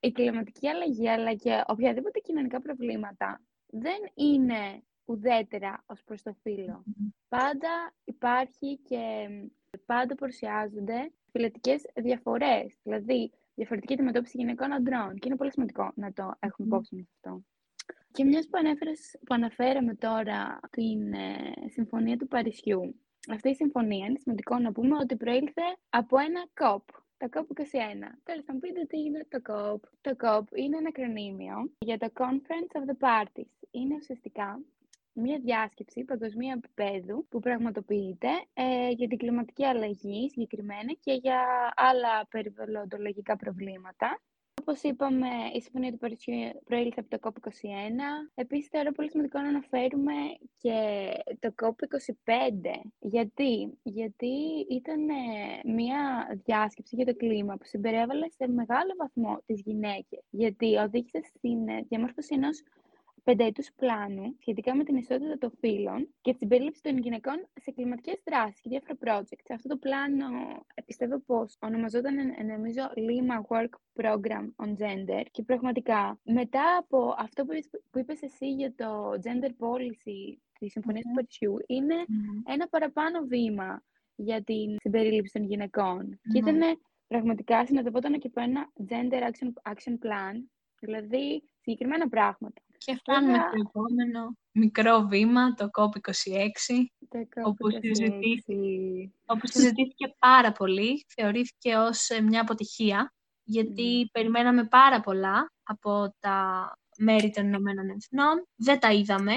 η 0.00 0.12
κλιματική 0.12 0.68
αλλαγή, 0.68 1.08
αλλά 1.08 1.34
και 1.34 1.62
οποιαδήποτε 1.66 2.18
κοινωνικά 2.18 2.60
προβλήματα, 2.60 3.42
δεν 3.66 3.98
είναι 4.14 4.82
ουδέτερα 5.04 5.84
ως 5.86 6.02
προς 6.04 6.22
το 6.22 6.34
φύλλο. 6.42 6.84
Πάντα 7.28 7.94
υπάρχει 8.04 8.78
και 8.78 9.28
πάντα 9.86 10.14
παρουσιάζονται 10.14 11.12
φυλετικές 11.30 11.82
διαφορές, 11.94 12.78
δηλαδή 12.82 13.32
διαφορετική 13.54 13.92
αντιμετώπιση 13.92 14.36
γυναικών 14.38 14.72
αντρών. 14.72 15.18
Και 15.18 15.28
είναι 15.28 15.36
πολύ 15.36 15.52
σημαντικό 15.52 15.92
να 15.94 16.12
το 16.12 16.34
έχουμε 16.38 16.66
υπόψη 16.66 16.94
μας 16.94 17.04
αυτό. 17.14 17.42
Και 18.12 18.24
μιας 18.24 18.46
που, 18.46 18.58
ανέφερες, 18.58 19.18
που 19.26 19.34
αναφέραμε 19.34 19.94
τώρα 19.94 20.60
την 20.70 21.12
ε, 21.12 21.54
Συμφωνία 21.70 22.16
του 22.16 22.28
Παρισιού, 22.28 22.94
αυτή 23.30 23.48
η 23.48 23.54
συμφωνία 23.54 24.06
είναι 24.06 24.18
σημαντικό 24.18 24.58
να 24.58 24.72
πούμε 24.72 24.96
ότι 24.96 25.16
προήλθε 25.16 25.62
από 25.90 26.18
ένα 26.18 26.48
COP, 26.60 26.84
το 27.16 27.28
COP21. 27.32 28.02
Τώρα 28.22 28.42
θα 28.46 28.52
μου 28.52 28.58
πείτε 28.58 28.84
τι 28.84 28.98
είναι 29.00 29.26
το 29.28 29.38
COP. 29.48 29.80
Το 30.00 30.16
COP 30.22 30.56
είναι 30.56 30.76
ένα 30.76 30.88
ακρονίμιο 30.88 31.72
για 31.78 31.98
το 31.98 32.08
Conference 32.14 32.80
of 32.80 32.84
the 32.90 32.96
Parties. 33.08 33.66
Είναι 33.70 33.94
ουσιαστικά 33.94 34.60
μια 35.12 35.38
διάσκεψη 35.38 36.04
παγκοσμίου 36.04 36.50
επίπεδου 36.56 37.26
που 37.28 37.38
πραγματοποιείται 37.40 38.28
ε, 38.52 38.88
για 38.88 39.08
την 39.08 39.18
κλιματική 39.18 39.64
αλλαγή 39.64 40.28
συγκεκριμένα 40.30 40.92
και 41.00 41.12
για 41.12 41.38
άλλα 41.76 42.26
περιβαλλοντολογικά 42.30 43.36
προβλήματα. 43.36 44.20
Όπως 44.64 44.82
είπαμε, 44.82 45.26
η 45.54 45.60
Συμφωνία 45.60 45.90
του 45.90 45.98
Παρισιού 45.98 46.34
προήλθε 46.64 47.00
από 47.00 47.18
το 47.18 47.18
COP21. 47.22 48.00
Επίσης, 48.34 48.68
θεωρώ 48.68 48.92
πολύ 48.92 49.10
σημαντικό 49.10 49.40
να 49.40 49.48
αναφέρουμε 49.48 50.12
και 50.56 50.76
το 51.38 51.54
COP25. 51.62 52.90
Γιατί, 52.98 53.78
Γιατί 53.82 54.34
ήταν 54.70 55.08
ε, 55.08 55.72
μια 55.72 56.28
διάσκεψη 56.44 56.96
για 56.96 57.06
το 57.06 57.14
κλίμα 57.14 57.56
που 57.56 57.64
συμπεριέβαλε 57.64 58.28
σε 58.30 58.48
μεγάλο 58.48 58.94
βαθμό 58.98 59.42
τις 59.46 59.60
γυναίκες. 59.60 60.20
Γιατί 60.30 60.76
οδήγησε 60.76 61.20
στην 61.24 61.68
ε, 61.68 61.84
διαμόρφωση 61.88 62.34
ενός 62.34 62.62
πενταετούς 63.22 63.68
πλάνου 63.76 64.36
σχετικά 64.40 64.76
με 64.76 64.84
την 64.84 64.96
ισότητα 64.96 65.38
των 65.38 65.52
φύλων 65.58 66.14
και 66.20 66.34
την 66.34 66.48
περίληψη 66.48 66.82
των 66.82 66.98
γυναικών 66.98 67.48
σε 67.60 67.70
κλιματικές 67.70 68.22
δράσεις 68.24 68.60
και 68.60 68.68
διάφορα 68.68 68.98
projects. 69.04 69.48
Αυτό 69.50 69.68
το 69.68 69.76
πλάνο 69.76 70.26
πιστεύω 70.84 71.20
πως 71.20 71.56
ονομαζόταν, 71.60 72.14
νομίζω, 72.46 72.82
Lima 72.96 73.56
Work 73.56 74.02
Program 74.02 74.66
on 74.66 74.70
Gender 74.70 75.22
και 75.30 75.42
πραγματικά 75.42 76.20
μετά 76.22 76.76
από 76.76 77.14
αυτό 77.18 77.44
που, 77.44 77.52
που 77.90 77.98
είπες 77.98 78.22
εσύ 78.22 78.52
για 78.52 78.74
το 78.74 79.10
gender 79.10 79.50
policy 79.50 80.36
της 80.58 80.72
Συμφωνίας 80.72 81.04
mm-hmm. 81.04 81.08
του 81.08 81.14
Παρισιού 81.14 81.56
είναι 81.66 81.94
ένα 82.46 82.68
παραπάνω 82.68 83.20
βήμα 83.26 83.82
για 84.14 84.42
την 84.42 84.76
συμπερίληψη 84.80 85.32
των 85.32 85.44
γυναικών. 85.44 86.20
Και 86.32 86.38
ήταν 86.38 86.60
πραγματικά 87.06 87.66
συνοδευόταν 87.66 88.18
και 88.18 88.26
από 88.26 88.40
ένα 88.40 88.72
gender 88.88 89.22
action, 89.30 89.72
action 89.72 89.92
plan, 89.92 90.34
δηλαδή 90.80 91.42
συγκεκριμένα 91.60 92.08
πράγματα. 92.08 92.62
Και 92.84 92.94
φτάνουμε 92.94 93.38
στο 93.38 93.68
επόμενο 93.68 94.36
μικρό 94.52 95.00
βήμα, 95.00 95.54
το 95.54 95.68
COP26, 95.78 96.74
όπου, 97.44 97.70
συζητήθηκε, 97.70 99.10
όπου 99.26 99.46
συζητήθηκε 99.46 100.14
πάρα 100.18 100.52
πολύ. 100.52 101.04
Θεωρήθηκε 101.14 101.76
ως 101.76 102.08
ε, 102.08 102.20
μια 102.20 102.40
αποτυχία, 102.40 103.12
γιατί 103.42 104.08
περιμέναμε 104.12 104.64
πάρα 104.64 105.00
πολλά 105.00 105.52
από 105.62 106.14
τα 106.18 106.68
μέρη 106.98 107.30
των 107.30 107.46
Ηνωμένων 107.46 107.88
Εθνών. 107.88 108.46
Δεν 108.56 108.78
τα 108.78 108.92
είδαμε. 108.92 109.32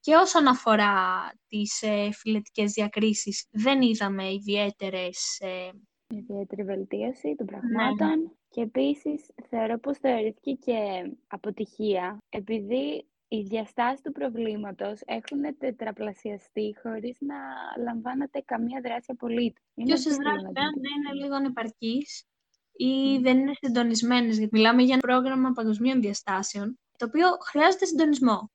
Και 0.00 0.14
όσον 0.14 0.46
αφορά 0.46 1.28
τις 1.48 1.82
ε, 1.82 2.10
φιλετικές 2.12 2.72
διακρίσεις, 2.72 3.46
δεν 3.50 3.82
είδαμε 3.82 4.32
ιδιαίτερες... 4.32 5.38
Ε... 5.40 5.70
Ιδιαίτερη 6.14 6.62
βελτίωση 6.62 7.34
των 7.34 7.46
ναι. 7.46 8.28
Πραγμάτων. 8.48 8.70
Και 8.70 8.80
επίσης 8.80 9.26
θεωρώ 9.48 9.78
πως 9.78 9.98
θεωρήθηκε 9.98 10.52
και 10.52 11.10
αποτυχία, 11.26 12.18
επειδή 12.28 13.06
οι 13.28 13.42
διαστάσεις 13.42 14.00
του 14.00 14.12
προβλήματος 14.12 15.00
έχουν 15.04 15.58
τετραπλασιαστεί 15.58 16.74
χωρίς 16.82 17.16
να 17.20 17.36
λαμβάνεται 17.82 18.40
καμία 18.40 18.80
δράση 18.80 19.10
απολύτως. 19.10 19.64
Και 19.74 19.92
όσες 19.92 20.16
δράσεις 20.16 20.48
δεν 20.52 20.92
είναι 20.96 21.22
λίγο 21.22 21.34
ανεπαρκείς 21.34 22.24
ή 22.72 23.18
δεν 23.18 23.38
είναι 23.38 23.52
συντονισμένες, 23.60 24.38
γιατί 24.38 24.56
μιλάμε 24.56 24.82
για 24.82 24.92
ένα 24.92 25.02
πρόγραμμα 25.02 25.52
παγκοσμίων 25.52 26.00
διαστάσεων, 26.00 26.78
το 26.98 27.06
οποίο 27.06 27.28
χρειάζεται 27.48 27.84
συντονισμό, 27.84 28.50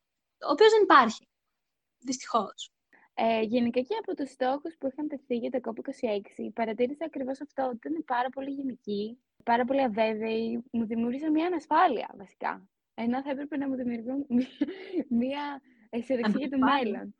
ο 0.47 0.51
οποίος 0.51 0.71
δεν 0.71 0.81
υπάρχει, 0.81 1.27
δυστυχώς. 2.00 2.71
Ε, 3.15 3.41
γενικά 3.41 3.81
και 3.81 3.95
από 4.00 4.15
τους 4.15 4.29
στόχους 4.29 4.75
που 4.77 4.88
είχαν 4.88 5.07
τεθεί 5.07 5.35
για 5.35 5.50
το 5.50 5.59
COP26, 5.63 6.50
παρατήρησα 6.53 7.05
ακριβώς 7.05 7.41
αυτό, 7.41 7.63
ότι 7.63 7.88
ήταν 7.88 8.03
πάρα 8.05 8.29
πολύ 8.29 8.50
γενική 8.50 9.17
πάρα 9.43 9.65
πολύ 9.65 9.81
αβέβαιοι, 9.81 10.63
μου 10.71 10.85
δημιούργησαν 10.85 11.31
μια 11.31 11.45
ανασφάλεια 11.45 12.13
βασικά. 12.17 12.67
Ενώ 12.93 13.21
θα 13.21 13.29
έπρεπε 13.29 13.57
να 13.57 13.67
μου 13.67 13.75
δημιουργούν 13.75 14.25
μια 15.21 15.62
αισιοδοξία 15.89 16.39
για 16.39 16.50
το 16.50 16.57
μέλλον. 16.57 17.15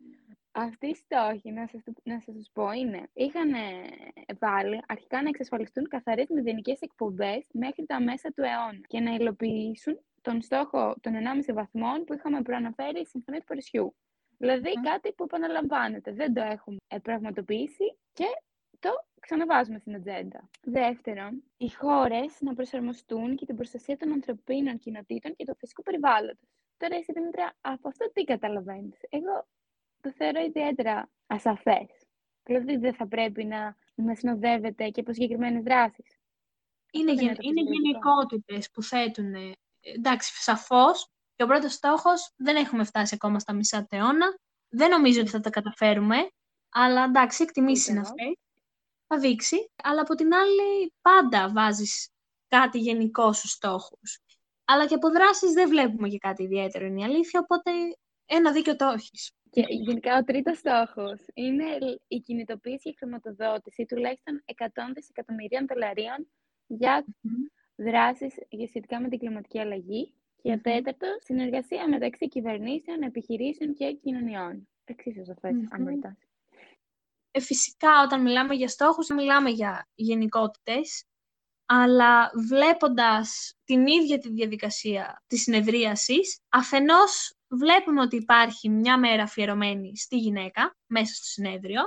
Αυτοί 0.52 0.88
οι 0.88 0.96
στόχοι, 0.96 1.52
να 1.52 1.68
σας, 1.68 1.82
να 2.04 2.20
σας 2.20 2.50
πω, 2.54 2.72
είναι, 2.72 3.10
είχαν 3.14 3.52
βάλει 4.40 4.82
αρχικά 4.88 5.22
να 5.22 5.30
εξασφαλιστούν 5.30 5.88
καθαρές 5.88 6.30
μηδενικές 6.30 6.82
εκπομπές 6.82 7.48
μέχρι 7.54 7.86
τα 7.86 8.02
μέσα 8.02 8.30
του 8.30 8.42
αιώνα 8.42 8.80
και 8.88 9.00
να 9.00 9.14
υλοποιήσουν 9.14 10.00
τον 10.22 10.42
στόχο 10.42 10.96
των 11.02 11.14
1,5 11.48 11.54
βαθμών 11.54 12.04
που 12.04 12.14
είχαμε 12.14 12.42
προαναφέρει 12.42 13.00
η 13.00 13.06
Συμφωνία 13.06 13.40
του 13.40 13.46
Παρισιού. 13.46 13.96
Δηλαδή 14.38 14.72
κάτι 14.84 15.14
που 15.14 15.24
επαναλαμβάνεται, 15.24 16.12
δεν 16.12 16.34
το 16.34 16.42
έχουμε 16.42 16.78
πραγματοποιήσει 17.04 17.98
και 18.14 18.26
το 18.84 19.06
ξαναβάζουμε 19.20 19.80
στην 19.80 19.96
ατζέντα. 19.96 20.50
Δεύτερον, 20.62 21.44
οι 21.58 21.70
χώρες 21.70 22.32
να 22.40 22.54
προσαρμοστούν 22.54 23.36
και 23.36 23.46
την 23.46 23.56
προστασία 23.56 23.98
των 23.98 24.12
ανθρωπίνων 24.12 24.78
κοινοτήτων 24.80 25.36
και 25.36 25.46
του 25.46 25.56
φυσικού 25.58 25.82
περιβάλλοντος. 25.82 26.50
Τώρα, 26.78 26.96
εσύ 26.96 27.12
Δημήτρια, 27.12 27.56
από 27.62 27.88
αυτό 27.88 28.12
τι 28.14 28.24
καταλαβαίνεις; 28.24 29.00
Εγώ 29.10 29.48
το 30.02 30.12
θεωρώ 30.12 30.42
ιδιαίτερα 30.42 31.10
ασαφές. 31.28 31.90
Δηλαδή, 32.44 32.78
δεν 32.78 32.94
θα 32.94 33.08
πρέπει 33.08 33.44
να, 33.44 33.78
να 33.96 34.16
συνοδεύεται 34.16 34.90
και 34.90 35.00
από 35.00 35.14
συγκεκριμένες 35.14 35.64
δράσεις. 35.64 36.18
Είναι, 36.92 37.14
γεν, 37.14 37.36
είναι 37.40 37.62
γενικότητες 37.62 38.70
που 38.72 38.84
θέτουν. 38.84 39.34
Ε, 39.34 39.52
εντάξει, 39.80 40.42
σαφώς 40.42 41.08
και 41.36 41.44
ο 41.44 41.48
πρώτος 41.48 41.74
στόχος 41.74 42.32
δεν 42.36 42.56
έχουμε 42.56 42.84
φτάσει 42.84 43.16
ακόμα 43.16 43.40
στα 43.40 43.54
μισά 43.54 43.86
τεώνα. 43.86 44.38
Δεν 44.70 44.90
νομίζω 44.90 45.22
ότι 45.22 45.30
θα 45.30 45.40
τα 45.40 45.50
καταφέρουμε. 45.50 46.16
Αλλά 46.70 47.04
εντάξει, 47.04 47.44
εκτιμήσεις 47.44 47.88
είναι 47.88 48.00
αυτές 48.00 48.43
θα 49.14 49.20
δείξει, 49.20 49.72
αλλά 49.84 50.02
από 50.02 50.16
την 50.16 50.34
άλλη 50.34 50.94
πάντα 51.02 51.52
βάζεις 51.52 52.10
κάτι 52.48 52.80
γενικό 52.80 53.34
στους 53.34 53.52
στόχους. 53.52 54.20
Αλλά 54.66 54.88
και 54.88 54.94
από 54.94 55.10
δράσεις 55.10 55.54
δεν 55.54 55.70
βλέπουμε 55.70 56.08
και 56.08 56.18
κάτι 56.18 56.44
ιδιαίτερο, 56.44 56.86
είναι 56.86 57.02
η 57.02 57.04
αλήθεια, 57.04 57.40
οπότε 57.40 57.72
ένα 58.26 58.52
δίκιο 58.52 58.76
το 58.76 58.86
έχεις. 58.86 59.32
Και 59.50 59.66
γενικά 59.70 60.18
ο 60.18 60.24
τρίτος 60.24 60.58
στόχος 60.58 61.20
είναι 61.34 61.66
η 62.08 62.20
κινητοποίηση 62.20 62.90
και 62.90 62.96
χρηματοδότηση 62.98 63.86
τουλάχιστον 63.86 64.44
100 64.58 64.66
δισεκατομμυρίων 64.94 65.66
δολαρίων 65.68 66.32
για 66.68 67.06
δράσεις 67.76 68.34
σχετικά 68.68 69.02
με 69.02 69.08
την 69.10 69.20
κλιματική 69.20 69.60
αλλαγή. 69.60 70.14
Και 70.42 70.52
ο 70.52 70.62
τέταρτο, 70.62 71.08
συνεργασία 71.20 71.90
μεταξύ 71.90 72.28
κυβερνήσεων, 72.28 73.02
επιχειρήσεων 73.02 73.74
και 73.74 73.94
κοινωνιών. 73.94 74.68
Εξίσου 74.84 75.26
σαφές, 75.26 75.56
αν 75.70 76.02
ε, 77.36 77.40
φυσικά 77.40 78.04
όταν 78.04 78.22
μιλάμε 78.22 78.54
για 78.54 78.68
στόχους, 78.68 79.08
μιλάμε 79.08 79.50
για 79.50 79.88
γενικότητες, 79.96 81.04
αλλά 81.66 82.32
βλέποντας 82.48 83.54
την 83.64 83.88
ίδια 83.88 84.18
τη 84.18 84.30
διαδικασία 84.30 85.24
της 85.28 85.42
συνεδρίασης, 85.42 86.40
αφενός 86.50 87.34
βλέπουμε 87.48 88.02
ότι 88.02 88.16
υπάρχει 88.16 88.70
μια 88.70 89.00
μέρα 89.00 89.24
αφιερωμένη 89.24 89.98
στη 89.98 90.18
γυναίκα 90.18 90.76
μέσα 90.86 91.14
στο 91.14 91.26
συνέδριο, 91.26 91.82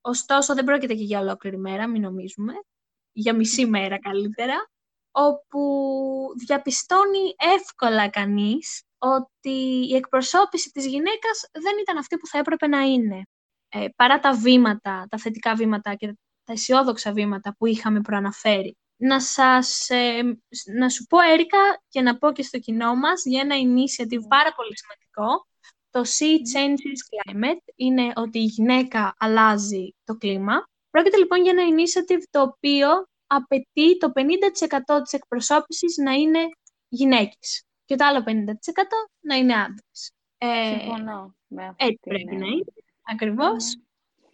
ωστόσο 0.00 0.54
δεν 0.54 0.64
πρόκειται 0.64 0.94
και 0.94 1.04
για 1.04 1.20
ολόκληρη 1.20 1.58
μέρα, 1.58 1.88
μην 1.88 2.02
νομίζουμε, 2.02 2.52
για 3.12 3.34
μισή 3.34 3.66
μέρα 3.66 3.98
καλύτερα, 3.98 4.70
όπου 5.10 5.60
διαπιστώνει 6.46 7.34
εύκολα 7.58 8.10
κανείς 8.10 8.82
ότι 8.98 9.86
η 9.90 9.94
εκπροσώπηση 9.94 10.70
της 10.70 10.86
γυναίκας 10.86 11.48
δεν 11.52 11.72
ήταν 11.80 11.96
αυτή 11.96 12.16
που 12.16 12.26
θα 12.26 12.38
έπρεπε 12.38 12.66
να 12.66 12.80
είναι 12.80 13.22
ε, 13.72 13.86
παρά 13.96 14.18
τα 14.20 14.34
βήματα, 14.34 15.06
τα 15.10 15.18
θετικά 15.18 15.54
βήματα 15.54 15.94
και 15.94 16.06
τα 16.44 16.52
αισιόδοξα 16.52 17.12
βήματα 17.12 17.54
που 17.58 17.66
είχαμε 17.66 18.00
προαναφέρει. 18.00 18.76
Να, 18.96 19.20
σας, 19.20 19.90
ε, 19.90 20.22
να 20.74 20.88
σου 20.88 21.04
πω, 21.04 21.18
Έρικα, 21.20 21.58
και 21.88 22.00
να 22.00 22.18
πω 22.18 22.32
και 22.32 22.42
στο 22.42 22.58
κοινό 22.58 22.94
μας 22.94 23.24
για 23.24 23.40
ένα 23.40 23.56
initiative 23.56 24.24
πάρα 24.28 24.52
πολύ 24.54 24.72
σημαντικό. 24.78 25.46
Το 25.90 26.00
Sea 26.00 26.36
Changes 26.52 27.00
Climate 27.08 27.72
είναι 27.76 28.12
ότι 28.14 28.38
η 28.38 28.44
γυναίκα 28.44 29.14
αλλάζει 29.18 29.94
το 30.04 30.16
κλίμα. 30.16 30.68
Πρόκειται 30.90 31.16
λοιπόν 31.16 31.42
για 31.42 31.50
ένα 31.50 31.62
initiative 31.62 32.22
το 32.30 32.40
οποίο 32.40 32.88
απαιτεί 33.26 33.98
το 33.98 34.12
50% 34.14 35.02
της 35.02 35.12
εκπροσώπησης 35.12 35.96
να 35.96 36.12
είναι 36.12 36.38
γυναίκες 36.88 37.64
και 37.84 37.96
το 37.96 38.04
άλλο 38.04 38.24
50% 38.26 38.30
να 39.20 39.36
είναι 39.36 39.54
άντρες. 39.54 40.12
Ε, 40.38 40.78
Συμφωνώ 40.78 41.34
με 41.46 41.66
αυτό. 41.66 41.86
Έτσι 41.86 42.00
πρέπει 42.00 42.36
να 42.36 42.46
είναι. 42.46 42.64
Ακριβώς. 43.02 43.76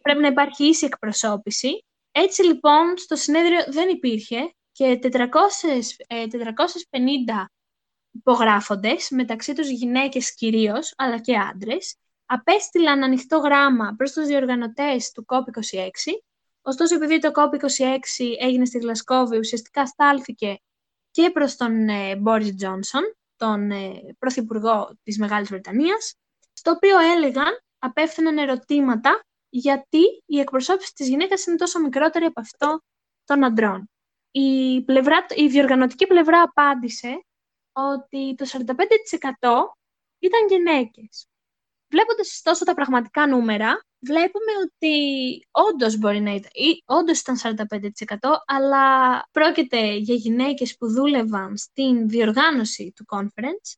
Πρέπει 0.02 0.20
να 0.20 0.26
υπάρχει 0.26 0.64
ίση 0.64 0.86
εκπροσώπηση. 0.86 1.84
Έτσι 2.12 2.44
λοιπόν 2.44 2.96
στο 2.96 3.16
συνέδριο 3.16 3.58
δεν 3.68 3.88
υπήρχε 3.88 4.52
και 4.72 4.98
400, 5.02 5.08
450 5.08 5.18
ε, 6.06 7.44
υπογράφοντες, 8.10 9.10
μεταξύ 9.10 9.52
τους 9.52 9.68
γυναίκες 9.68 10.34
κυρίως, 10.34 10.92
αλλά 10.96 11.18
και 11.18 11.36
άντρες, 11.36 11.96
απέστειλαν 12.26 13.02
ανοιχτό 13.02 13.38
γράμμα 13.38 13.94
προς 13.96 14.12
τους 14.12 14.26
διοργανωτές 14.26 15.10
του 15.12 15.24
COP26. 15.28 16.12
Ωστόσο, 16.62 16.94
επειδή 16.94 17.18
το 17.18 17.30
COP26 17.34 18.24
έγινε 18.40 18.64
στη 18.64 18.78
Γλασκόβη, 18.78 19.38
ουσιαστικά 19.38 19.86
στάλθηκε 19.86 20.58
και 21.10 21.30
προς 21.30 21.56
τον 21.56 21.88
ε, 21.88 22.16
Μπόρις 22.16 22.54
Τζόνσον, 22.54 23.02
τον 23.36 23.70
ε, 23.70 24.00
Πρωθυπουργό 24.18 24.98
της 25.02 25.18
Μεγάλης 25.18 25.48
Βρετανίας, 25.48 26.14
στο 26.52 26.70
οποίο 26.70 26.98
έλεγαν 26.98 27.62
απέφθηναν 27.78 28.38
ερωτήματα 28.38 29.22
γιατί 29.48 30.22
η 30.26 30.38
εκπροσώπηση 30.38 30.94
της 30.94 31.08
γυναίκας 31.08 31.46
είναι 31.46 31.56
τόσο 31.56 31.80
μικρότερη 31.80 32.24
από 32.24 32.40
αυτό 32.40 32.82
των 33.24 33.44
αντρών. 33.44 33.90
η, 34.30 34.82
πλευρά, 34.82 35.26
η 35.34 35.48
διοργανωτική 35.48 36.06
πλευρά 36.06 36.42
απάντησε 36.42 37.24
ότι 37.72 38.34
το 38.34 38.46
45% 38.52 38.58
ήταν 40.18 40.46
γυναίκες. 40.48 41.26
Βλέποντας 41.90 42.28
ωστόσο 42.28 42.64
τα 42.64 42.74
πραγματικά 42.74 43.26
νούμερα, 43.26 43.86
βλέπουμε 43.98 44.52
ότι 44.64 44.96
όντως 45.50 45.96
μπορεί 45.96 46.20
να 46.20 46.34
ήταν, 46.34 46.50
ή, 46.52 46.82
όντως 46.86 47.20
ήταν 47.20 47.36
45%, 47.36 48.42
αλλά 48.46 49.22
πρόκειται 49.30 49.94
για 49.94 50.14
γυναίκες 50.14 50.76
που 50.76 50.92
δούλευαν 50.92 51.56
στην 51.56 52.08
διοργάνωση 52.08 52.92
του 52.94 53.04
conference, 53.08 53.76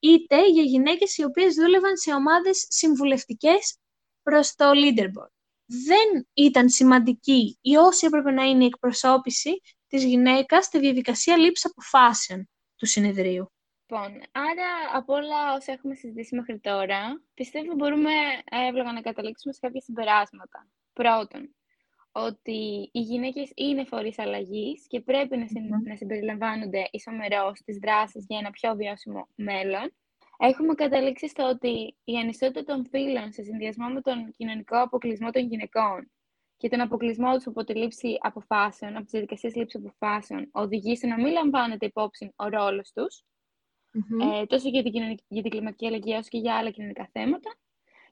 είτε 0.00 0.48
για 0.48 0.62
γυναίκες 0.62 1.16
οι 1.16 1.24
οποίες 1.24 1.54
δούλευαν 1.54 1.96
σε 1.96 2.12
ομάδες 2.12 2.66
συμβουλευτικές 2.68 3.78
προς 4.22 4.54
το 4.54 4.70
leaderboard. 4.74 5.32
Δεν 5.66 6.28
ήταν 6.34 6.68
σημαντική 6.68 7.58
ή 7.60 7.76
όσοι 7.76 8.06
έπρεπε 8.06 8.30
να 8.30 8.44
είναι 8.44 8.62
η 8.62 8.66
εκπροσώπηση 8.66 9.60
της 9.86 10.04
γυναίκας 10.04 10.64
στη 10.64 10.78
διαδικασία 10.78 11.36
λήψης 11.36 11.70
αποφάσεων 11.70 12.48
του 12.76 12.86
συνεδρίου. 12.86 13.52
Λοιπόν, 13.86 14.22
άρα 14.32 14.68
από 14.92 15.14
όλα 15.14 15.54
όσα 15.54 15.72
έχουμε 15.72 15.94
συζητήσει 15.94 16.34
μέχρι 16.34 16.58
τώρα, 16.58 17.22
πιστεύω 17.34 17.74
μπορούμε 17.74 18.10
εύλογα 18.44 18.92
να 18.92 19.00
καταλήξουμε 19.00 19.52
σε 19.52 19.60
κάποια 19.60 19.80
συμπεράσματα. 19.80 20.68
Πρώτον, 20.92 21.54
ότι 22.12 22.90
οι 22.92 23.00
γυναίκες 23.00 23.52
είναι 23.54 23.84
φορείς 23.84 24.18
αλλαγής 24.18 24.86
και 24.86 25.00
πρέπει 25.00 25.36
να, 25.36 25.46
να 25.84 25.96
συμπεριλαμβάνονται 25.96 26.88
ισομερώς 26.90 27.58
στις 27.58 27.78
δράσεις 27.78 28.24
για 28.28 28.38
ένα 28.38 28.50
πιο 28.50 28.74
βιώσιμο 28.74 29.28
μέλλον. 29.34 29.94
Έχουμε 30.38 30.74
καταλήξει 30.74 31.28
στο 31.28 31.48
ότι 31.48 31.96
η 32.04 32.16
ανισότητα 32.16 32.64
των 32.64 32.86
φύλων 32.90 33.32
σε 33.32 33.42
συνδυασμό 33.42 33.88
με 33.88 34.00
τον 34.00 34.30
κοινωνικό 34.36 34.82
αποκλεισμό 34.82 35.30
των 35.30 35.46
γυναικών 35.46 36.10
και 36.56 36.68
τον 36.68 36.80
αποκλεισμό 36.80 37.34
τους 37.34 37.46
από 37.46 37.64
τη 37.64 37.74
λήψη 37.74 38.18
αποφάσεων, 38.20 38.92
από 38.92 39.02
τις 39.02 39.10
διαδικασίες 39.10 39.54
λήψης 39.54 39.80
αποφάσεων, 39.80 40.48
οδηγεί 40.52 40.96
στο 40.96 41.06
να 41.06 41.16
μην 41.16 41.32
λαμβάνεται 41.32 41.86
υπόψη 41.86 42.32
ο 42.36 42.48
ρόλος 42.48 42.92
τους, 42.92 43.24
ε, 44.22 44.46
τόσο 44.46 44.68
για 44.68 44.82
την, 44.82 44.92
κοινωνική, 44.92 45.24
για 45.28 45.42
την 45.42 45.50
κλιματική 45.50 45.86
αλλαγή 45.86 46.12
όσο 46.12 46.28
και 46.28 46.38
για 46.38 46.56
άλλα 46.56 46.70
κοινωνικά 46.70 47.08
θέματα. 47.12 47.56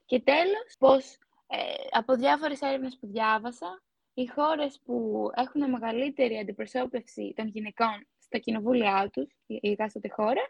Και 0.04 0.20
τέλος, 0.20 0.76
πως 0.78 1.18
ε, 1.46 1.56
από 1.90 2.14
διάφορες 2.14 2.60
έρευνες 2.60 2.98
που 3.00 3.06
διάβασα, 3.06 3.82
οι 4.20 4.26
χώρες 4.26 4.80
που 4.84 5.28
έχουν 5.34 5.70
μεγαλύτερη 5.70 6.38
αντιπροσώπευση 6.38 7.32
των 7.36 7.46
γυναικών 7.46 8.06
στα 8.18 8.38
κοινοβούλια 8.38 9.10
τους, 9.12 9.26
η 9.46 9.70
εκάστοτε 9.70 10.08
χώρα, 10.08 10.42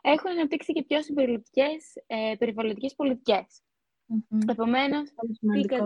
έχουν 0.00 0.30
αναπτύξει 0.30 0.72
και 0.72 0.82
πιο 0.82 1.02
συμπεριληπτικές 1.02 1.94
ε, 2.06 2.34
περιβαλλοντικές 2.38 2.94
πολιτικές. 2.94 3.62
Mm-hmm. 4.08 4.48
Επομένως, 4.48 5.08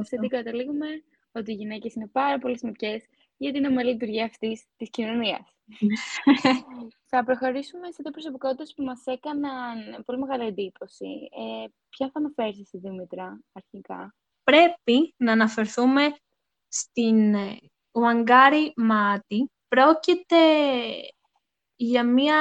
σε 0.01 0.17
τι 0.17 0.27
καταλήγουμε, 0.27 0.87
ότι 1.33 1.53
οι 1.53 1.55
γυναίκες 1.55 1.95
είναι 1.95 2.07
πάρα 2.07 2.39
πολύ 2.39 2.59
σημαντικές 2.59 3.05
για 3.37 3.53
την 3.53 3.65
ομαλή 3.65 3.91
λειτουργία 3.91 4.25
αυτής 4.25 4.65
της 4.77 4.91
κοινωνίας. 4.91 5.57
θα 7.11 7.25
προχωρήσουμε 7.25 7.87
σε 7.91 7.99
δύο 8.03 8.11
προσωπικότητες 8.11 8.75
που 8.75 8.83
μας 8.83 9.03
έκαναν 9.05 10.03
πολύ 10.05 10.19
μεγάλη 10.19 10.47
εντύπωση. 10.47 11.29
Ε, 11.31 11.67
ποια 11.89 12.11
θα 12.13 12.19
αναφέρεις 12.19 12.61
εσύ, 12.61 12.79
Δήμητρα, 12.79 13.41
αρχικά; 13.53 14.15
Πρέπει 14.45 15.15
να 15.17 15.33
αναφερθούμε 15.33 16.15
στην 16.75 17.35
Ουαγκάρι 17.93 18.73
Μάτι. 18.77 19.51
Πρόκειται 19.69 20.37
για 21.77 22.05
μια 22.05 22.37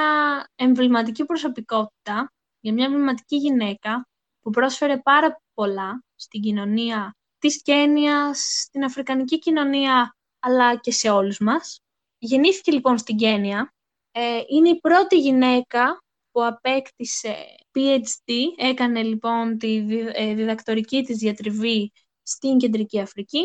εμβληματική 0.54 1.24
προσωπικότητα, 1.24 2.32
για 2.60 2.72
μια 2.72 2.84
εμβληματική 2.84 3.36
γυναίκα 3.36 4.08
που 4.40 4.50
πρόσφερε 4.50 4.98
πάρα 4.98 5.40
πολλά 5.54 6.02
στην 6.14 6.40
κοινωνία 6.40 7.16
της 7.38 7.62
Κένιας, 7.62 8.38
στην 8.66 8.84
αφρικανική 8.84 9.38
κοινωνία, 9.38 10.16
αλλά 10.38 10.76
και 10.76 10.92
σε 10.92 11.10
όλους 11.10 11.38
μας. 11.38 11.80
Γεννήθηκε 12.18 12.72
λοιπόν 12.72 12.98
στην 12.98 13.16
Κένια. 13.16 13.74
Ε, 14.10 14.40
είναι 14.48 14.68
η 14.68 14.80
πρώτη 14.80 15.18
γυναίκα 15.18 16.02
που 16.30 16.44
απέκτησε 16.44 17.36
PhD, 17.74 18.32
έκανε 18.56 19.02
λοιπόν 19.02 19.58
τη 19.58 19.76
ε, 20.12 20.34
διδακτορική 20.34 21.02
της 21.02 21.16
διατριβή 21.16 21.92
στην 22.22 22.58
Κεντρική 22.58 23.00
Αφρική. 23.00 23.44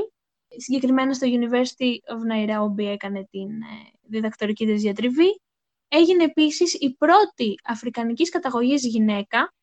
Συγκεκριμένα 0.57 1.13
στο 1.13 1.27
University 1.27 2.13
of 2.13 2.33
Nairobi 2.33 2.83
έκανε 2.83 3.27
την 3.31 3.62
ε, 3.62 3.91
διδακτορική 4.01 4.65
της 4.65 4.81
διατριβή. 4.81 5.41
Έγινε 5.88 6.23
επίσης 6.23 6.73
η 6.73 6.95
πρώτη 6.95 7.55
αφρικανικής 7.63 8.29
καταγωγής 8.29 8.85
γυναίκα, 8.85 9.53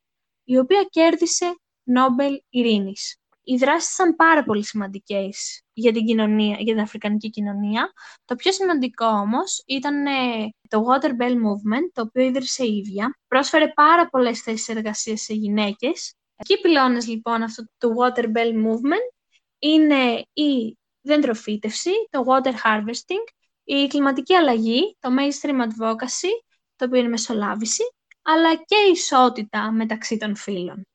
η 0.45 0.59
οποία 0.59 0.87
κέρδισε 0.91 1.55
Νόμπελ 1.83 2.41
Ειρήνης 2.49 3.19
οι 3.49 3.57
δράσεις 3.57 3.95
ήταν 3.95 4.17
πάρα 4.17 4.45
πολύ 4.45 4.65
σημαντικές 4.65 5.63
για 5.73 5.93
την 5.93 6.05
κοινωνία, 6.05 6.57
για 6.59 6.75
την 6.75 6.83
αφρικανική 6.83 7.31
κοινωνία. 7.31 7.93
Το 8.25 8.35
πιο 8.35 8.53
σημαντικό 8.53 9.07
όμως 9.07 9.63
ήταν 9.67 10.07
ε, 10.07 10.49
το 10.69 10.85
Water 10.89 11.09
Bell 11.09 11.33
Movement, 11.33 11.89
το 11.93 12.03
οποίο 12.03 12.23
ίδρυσε 12.23 12.65
η 12.65 12.77
ίδια. 12.77 13.19
Πρόσφερε 13.29 13.73
πάρα 13.75 14.09
πολλές 14.09 14.41
θέσεις 14.41 14.69
εργασίας 14.69 15.21
σε 15.21 15.35
γυναίκες. 15.35 16.15
Οι 16.49 16.61
πυλώνες 16.61 17.07
λοιπόν 17.07 17.43
αυτού 17.43 17.65
του 17.79 17.95
Water 17.99 18.25
Bell 18.25 18.53
Movement 18.53 19.16
είναι 19.59 20.27
η 20.33 20.79
δεντροφύτευση, 21.01 21.91
το 22.11 22.25
water 22.27 22.53
harvesting, 22.53 23.25
η 23.65 23.87
κλιματική 23.87 24.35
αλλαγή, 24.35 24.97
το 25.01 25.11
mainstream 25.19 25.61
advocacy, 25.61 26.31
το 26.77 26.85
οποίο 26.85 26.99
είναι 26.99 27.09
μεσολάβηση, 27.09 27.83
αλλά 28.23 28.55
και 28.55 28.77
η 28.89 28.91
ισότητα 28.91 29.73
μεταξύ 29.73 30.17
των 30.17 30.37
φύλων. 30.37 30.87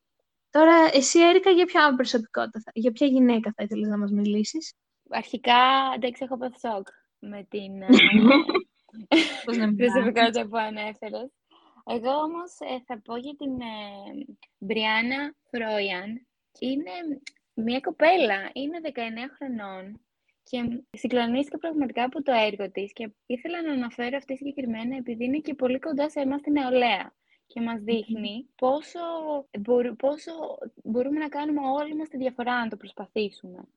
Τώρα, 0.50 0.90
εσύ, 0.94 1.20
Έρικα, 1.20 1.50
για 1.50 1.66
ποια 1.66 1.96
προσωπικότητα, 1.96 2.62
για 2.74 2.92
ποια 2.92 3.08
γυναίκα 3.08 3.54
θα 3.56 3.64
ήθελες 3.64 3.88
να 3.88 3.98
μας 3.98 4.12
μιλήσεις; 4.12 4.74
Αρχικά, 5.10 5.92
εντάξει, 5.96 6.24
έχω 6.24 6.38
πάθει 6.38 6.60
σοκ 6.60 6.88
με 7.20 7.48
την 7.50 7.82
ε, 7.82 7.88
προσωπικότητα 9.78 10.48
που 10.48 10.58
ανέφερες. 10.58 11.30
Εγώ 11.86 12.12
όμως 12.12 12.52
ε, 12.60 12.84
θα 12.86 13.02
πω 13.02 13.16
για 13.16 13.36
την 13.36 13.62
ε, 13.62 14.26
Μπριάννα 14.58 15.36
Φρόιαν. 15.50 16.28
Είναι 16.60 16.92
μια 17.54 17.80
κοπέλα, 17.80 18.50
είναι 18.54 18.80
19 18.84 18.90
χρονών 19.36 20.02
και 20.44 20.84
συγκλονίστηκα 20.92 21.58
πραγματικά 21.58 22.04
από 22.04 22.24
το 22.24 22.32
έργο 22.32 22.72
της 22.72 22.94
και 22.94 23.12
ήθελα 23.26 23.62
να 23.62 23.72
αναφέρω 23.72 24.18
αυτή 24.18 24.36
συγκεκριμένα 24.36 24.96
επειδή 24.96 25.26
είναι 25.26 25.40
και 25.40 25.54
πολύ 25.54 25.80
κοντά 25.80 26.10
σε 26.10 26.20
εμάς 26.20 26.42
την 26.42 26.54
νεολαία 26.54 27.14
και 27.48 27.62
μας 27.62 27.82
δείχνει 27.82 28.50
πόσο, 28.56 29.00
πόσο 29.98 30.32
μπορούμε 30.84 31.20
να 31.20 31.30
κάνουμε 31.30 31.60
όλοι 31.68 31.96
μας 31.96 32.08
τη 32.08 32.18
διαφορά 32.18 32.54
αν 32.54 32.70
το 32.70 32.78
προσπαθήσουμε. 32.78 33.68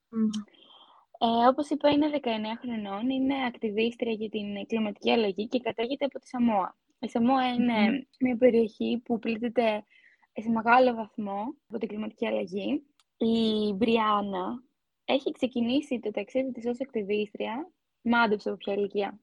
Ε, 1.18 1.46
όπως 1.48 1.68
είπα, 1.68 1.90
είναι 1.90 2.10
19 2.22 2.28
χρονών, 2.60 3.10
είναι 3.10 3.34
ακτιβίστρια 3.46 4.12
για 4.12 4.28
την 4.28 4.66
κλιματική 4.66 5.10
αλλαγή 5.10 5.48
και 5.48 5.60
κατάγεται 5.60 6.04
από 6.04 6.18
τη 6.18 6.28
Σαμόα. 6.28 6.76
Η 6.98 7.08
Σαμόα 7.08 7.54
είναι 7.54 8.06
μια 8.20 8.36
περιοχή 8.36 9.00
που 9.04 9.18
πλήττεται 9.18 9.84
σε 10.32 10.50
μεγάλο 10.50 10.94
βαθμό 10.94 11.54
από 11.68 11.78
την 11.78 11.88
κλιματική 11.88 12.26
αλλαγή. 12.26 12.82
Η 13.16 13.72
Μπριάννα 13.72 14.64
έχει 15.04 15.32
ξεκινήσει 15.32 16.00
το 16.00 16.10
ταξίδι 16.10 16.52
της 16.52 16.66
ως 16.66 16.80
ακτιβίστρια. 16.80 17.70
Μάντεψε 18.02 18.48
από 18.48 18.58
ποια 18.58 18.72
ηλικία. 18.72 19.20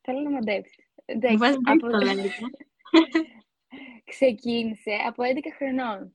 Θέλω 0.00 0.20
να 0.20 0.30
μαντέψεις. 0.30 0.92
από 1.64 1.88
ξεκίνησε 4.04 4.92
από 5.06 5.22
11 5.22 5.26
χρονών. 5.56 6.14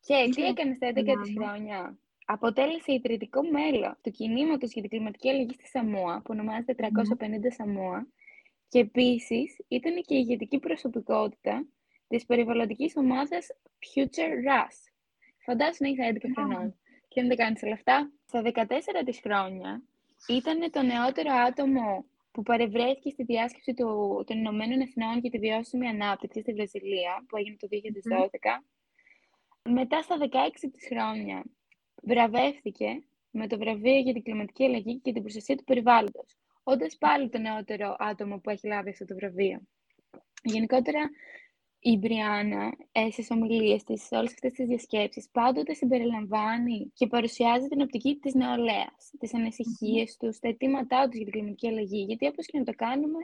Και 0.00 0.28
τι 0.34 0.44
έκανες 0.44 0.76
στα 0.76 0.88
11 0.88 0.92
της 1.22 1.32
χρόνια; 1.36 1.98
Αποτέλεσε 2.24 2.92
ιδρυτικό 2.92 3.42
μέλο 3.42 3.96
του 4.02 4.10
κινήματος 4.10 4.72
για 4.72 4.82
την 4.82 4.90
κλιματική 4.90 5.30
αλλαγή 5.30 5.52
στη 5.52 5.66
Σαμόα, 5.66 6.16
που 6.16 6.30
ονομάζεται 6.30 6.74
350 6.74 7.52
Σαμόα, 7.56 8.06
και 8.68 8.78
επίσης 8.78 9.56
ήταν 9.68 9.94
και 9.94 10.14
η 10.14 10.24
ηγετική 10.26 10.58
προσωπικότητα 10.58 11.66
της 12.08 12.26
περιβαλλοντικής 12.26 12.96
ομάδας 12.96 13.46
Future 13.94 14.32
Rush. 14.46 14.91
Φαντάσου 15.44 15.82
να 15.84 15.88
είσαι 15.88 16.12
11 16.14 16.16
χρονών. 16.34 16.76
Και 17.08 17.20
αν 17.20 17.26
δεν 17.26 17.36
κάνεις 17.36 17.62
όλα 17.62 17.74
αυτά, 17.74 18.10
στα 18.26 18.42
14 18.42 19.02
της 19.04 19.20
χρόνια 19.20 19.82
ήταν 20.28 20.70
το 20.70 20.82
νεότερο 20.82 21.32
άτομο 21.32 22.04
που 22.32 22.42
παρευρέθηκε 22.42 23.10
στη 23.10 23.22
διάσκεψη 23.22 23.74
του, 23.74 24.22
των 24.26 24.38
Ηνωμένων 24.38 24.80
Εθνών 24.80 25.18
για 25.18 25.30
τη 25.30 25.38
βιώσιμη 25.38 25.86
ανάπτυξη 25.88 26.40
στη 26.40 26.52
Βραζιλία, 26.52 27.24
που 27.28 27.36
έγινε 27.36 27.56
το 27.56 27.68
2012. 27.70 28.64
Μετά 29.70 30.02
στα 30.02 30.16
16 30.18 30.26
της 30.72 30.86
χρόνια 30.86 31.44
βραβεύθηκε 32.02 33.02
με 33.30 33.46
το 33.46 33.58
βραβείο 33.58 33.98
για 33.98 34.12
την 34.12 34.22
κλιματική 34.22 34.64
αλλαγή 34.64 34.98
και 34.98 35.12
την 35.12 35.22
προστασία 35.22 35.56
του 35.56 35.64
περιβάλλοντος, 35.64 36.36
όντας 36.62 36.96
πάλι 36.96 37.28
το 37.28 37.38
νεότερο 37.38 37.96
άτομο 37.98 38.38
που 38.38 38.50
έχει 38.50 38.66
λάβει 38.66 38.90
αυτό 38.90 39.04
το 39.04 39.14
βραβείο. 39.14 39.60
Γενικότερα, 40.42 41.10
η 41.84 41.98
Μπριάννα 41.98 42.76
ε, 42.92 43.10
στις 43.10 43.30
ομιλίες 43.30 43.84
της, 43.84 44.02
σε 44.02 44.16
όλες 44.16 44.32
αυτές 44.32 44.52
τις 44.52 44.66
διασκέψεις, 44.66 45.28
πάντοτε 45.32 45.74
συμπεριλαμβάνει 45.74 46.92
και 46.94 47.06
παρουσιάζει 47.06 47.68
την 47.68 47.80
οπτική 47.80 48.18
της 48.22 48.34
νεολαίας, 48.34 49.10
τις 49.18 49.34
ανησυχίες 49.34 50.10
mm-hmm. 50.10 50.26
τους, 50.26 50.38
τα 50.38 50.48
αιτήματά 50.48 51.04
τους 51.04 51.14
για 51.14 51.24
την 51.24 51.32
κλιματική 51.32 51.68
αλλαγή. 51.68 52.04
Γιατί 52.08 52.26
όπως 52.26 52.46
και 52.46 52.58
να 52.58 52.64
το 52.64 52.72
κάνουμε, 52.76 53.18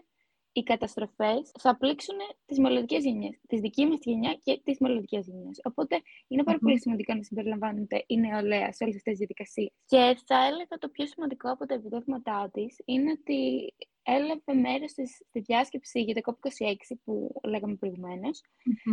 οι 0.52 0.62
καταστροφές 0.62 1.50
θα 1.58 1.76
πλήξουν 1.76 2.16
τις 2.46 2.58
μελλοντικές 2.58 3.04
γενιές, 3.04 3.40
τη 3.48 3.60
δική 3.60 3.86
μας 3.86 3.98
γενιά 4.02 4.38
και 4.42 4.60
τις 4.64 4.78
μελλοντικές 4.78 5.26
γενιές. 5.26 5.60
Οπότε 5.62 6.00
είναι 6.28 6.42
πάρα 6.42 6.58
πολύ 6.58 6.80
σημαντικό 6.80 7.14
να 7.14 7.22
συμπεριλαμβάνεται 7.22 8.04
η 8.06 8.16
νεολαία 8.16 8.72
σε 8.72 8.84
όλες 8.84 8.96
αυτές 8.96 9.02
τις 9.02 9.18
διαδικασίες. 9.18 9.70
Και 9.86 10.16
θα 10.26 10.46
έλεγα 10.46 10.78
το 10.78 10.88
πιο 10.88 11.06
σημαντικό 11.06 11.50
από 11.50 11.66
τα 11.66 11.74
επιτεύγματά 11.74 12.50
της 12.52 12.76
είναι 12.84 13.10
ότι 13.10 13.72
έλαβε 14.16 14.54
μέρος 14.60 14.90
στη 14.90 15.40
διάσκεψη 15.40 16.00
για 16.00 16.14
το 16.14 16.20
COP26 16.24 16.96
που 17.04 17.40
λέγαμε 17.44 17.78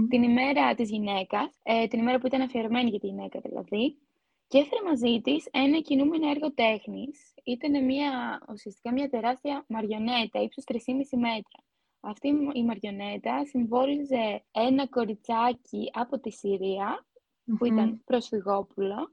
την 0.09 0.23
ημέρα 0.23 0.75
της 0.75 0.89
γυναίκας, 0.89 1.59
ε, 1.63 1.87
την 1.87 1.99
ημέρα 1.99 2.19
που 2.19 2.27
ήταν 2.27 2.41
αφιερωμένη 2.41 2.89
για 2.89 2.99
τη 2.99 3.07
γυναίκα 3.07 3.39
δηλαδή, 3.39 3.97
και 4.47 4.57
έφερε 4.57 4.81
μαζί 4.83 5.21
της 5.21 5.47
ένα 5.51 5.79
κινούμενο 5.79 6.29
έργο 6.29 6.53
τέχνης. 6.53 7.33
Ήταν 7.43 7.85
μια, 7.85 8.41
ουσιαστικά 8.51 8.91
μια 8.91 9.09
τεράστια 9.09 9.65
μαριονέτα, 9.67 10.41
ύψος 10.41 10.63
3,5 10.63 11.17
μέτρα. 11.17 11.63
Αυτή 11.99 12.27
η 12.53 12.63
μαριονέτα 12.63 13.45
συμβόλιζε 13.45 14.43
ένα 14.51 14.87
κοριτσάκι 14.87 15.89
από 15.93 16.19
τη 16.19 16.31
συρια 16.31 17.05
που 17.57 17.65
ήταν 17.65 18.01
προσφυγόπουλο. 18.05 19.11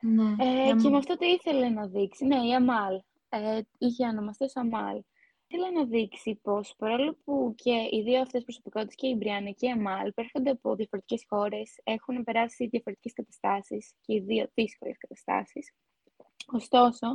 Ναι, 0.00 0.22
ε, 0.22 0.74
και 0.82 0.88
με 0.88 0.96
αυτό 0.96 1.16
το 1.16 1.26
ήθελε 1.26 1.68
να 1.68 1.86
δείξει. 1.86 2.24
Ναι, 2.24 2.46
η 2.46 2.54
Αμάλ. 2.54 3.00
Ε, 3.28 3.60
είχε 3.78 4.06
ονομαστεί 4.06 4.44
ως 4.44 4.56
Αμάλ. 4.56 5.02
Ήθελε 5.54 5.70
να 5.70 5.84
δείξει 5.84 6.38
πως 6.42 6.74
παρόλο 6.78 7.16
που 7.24 7.54
και 7.56 7.88
οι 7.90 8.02
δύο 8.02 8.20
αυτές 8.20 8.42
προσωπικότητες 8.42 8.94
και 8.94 9.06
η 9.06 9.14
Μπριάννα 9.18 9.50
και 9.50 9.66
η 9.66 9.70
Αμάλ 9.70 10.12
έρχονται 10.14 10.50
από 10.50 10.74
διαφορετικές 10.74 11.24
χώρες, 11.28 11.80
έχουν 11.84 12.24
περάσει 12.24 12.66
διαφορετικές 12.66 13.12
καταστάσεις 13.12 13.94
και 14.00 14.14
οι 14.14 14.20
δύο 14.20 14.50
δύσκολες 14.54 14.96
καταστάσεις. 14.98 15.72
Ωστόσο, 16.46 17.06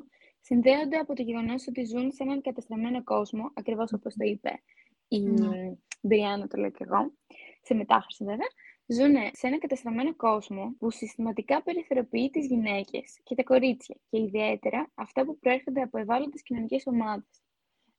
συνδέονται 0.42 0.98
από 0.98 1.14
το 1.14 1.22
γεγονός 1.22 1.68
ότι 1.68 1.86
ζουν 1.86 2.12
σε 2.12 2.24
έναν 2.24 2.42
καταστραμμένο 2.42 3.04
κόσμο, 3.04 3.52
ακριβώς 3.54 3.94
όπως 3.94 4.14
το 4.16 4.26
είπε 4.26 4.64
η 5.08 5.20
ναι. 5.20 5.76
Μπριάννα, 6.02 6.48
το 6.48 6.58
λέω 6.58 6.72
και 6.72 6.84
εγώ, 6.88 7.14
σε 7.62 7.74
μετάφραση 7.74 8.24
βέβαια, 8.24 8.50
ζουν 8.88 9.16
σε 9.34 9.48
ένα 9.48 9.58
καταστραμμένο 9.58 10.16
κόσμο 10.16 10.76
που 10.78 10.92
συστηματικά 10.92 11.64
περιθωριοποιεί 11.64 12.30
τις 12.30 12.46
γυναίκες 12.46 13.20
και 13.24 13.36
τα 13.36 13.44
κορίτσια 13.44 13.96
και 14.10 14.22
ιδιαίτερα 14.22 14.92
αυτά 14.96 15.26
που 15.26 15.38
προέρχονται 15.38 15.82
από 15.82 15.98
ευάλωτες 15.98 16.44
κοινωνικές 16.44 16.84
ομάδες. 16.86 17.42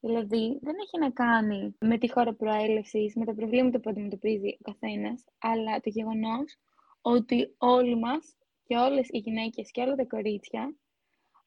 Δηλαδή, 0.00 0.58
δεν 0.60 0.74
έχει 0.82 0.98
να 0.98 1.10
κάνει 1.10 1.76
με 1.80 1.98
τη 1.98 2.10
χώρα 2.10 2.34
προέλευσης, 2.34 3.14
με 3.14 3.24
τα 3.24 3.34
προβλήματα 3.34 3.80
που 3.80 3.90
αντιμετωπίζει 3.90 4.58
ο 4.60 4.70
καθένας, 4.70 5.24
αλλά 5.38 5.80
το 5.80 5.90
γεγονός 5.90 6.56
ότι 7.00 7.54
όλοι 7.58 7.98
μας 7.98 8.36
και 8.66 8.76
όλες 8.76 9.08
οι 9.10 9.18
γυναίκες 9.18 9.70
και 9.70 9.80
όλα 9.80 9.94
τα 9.94 10.04
κορίτσια 10.04 10.76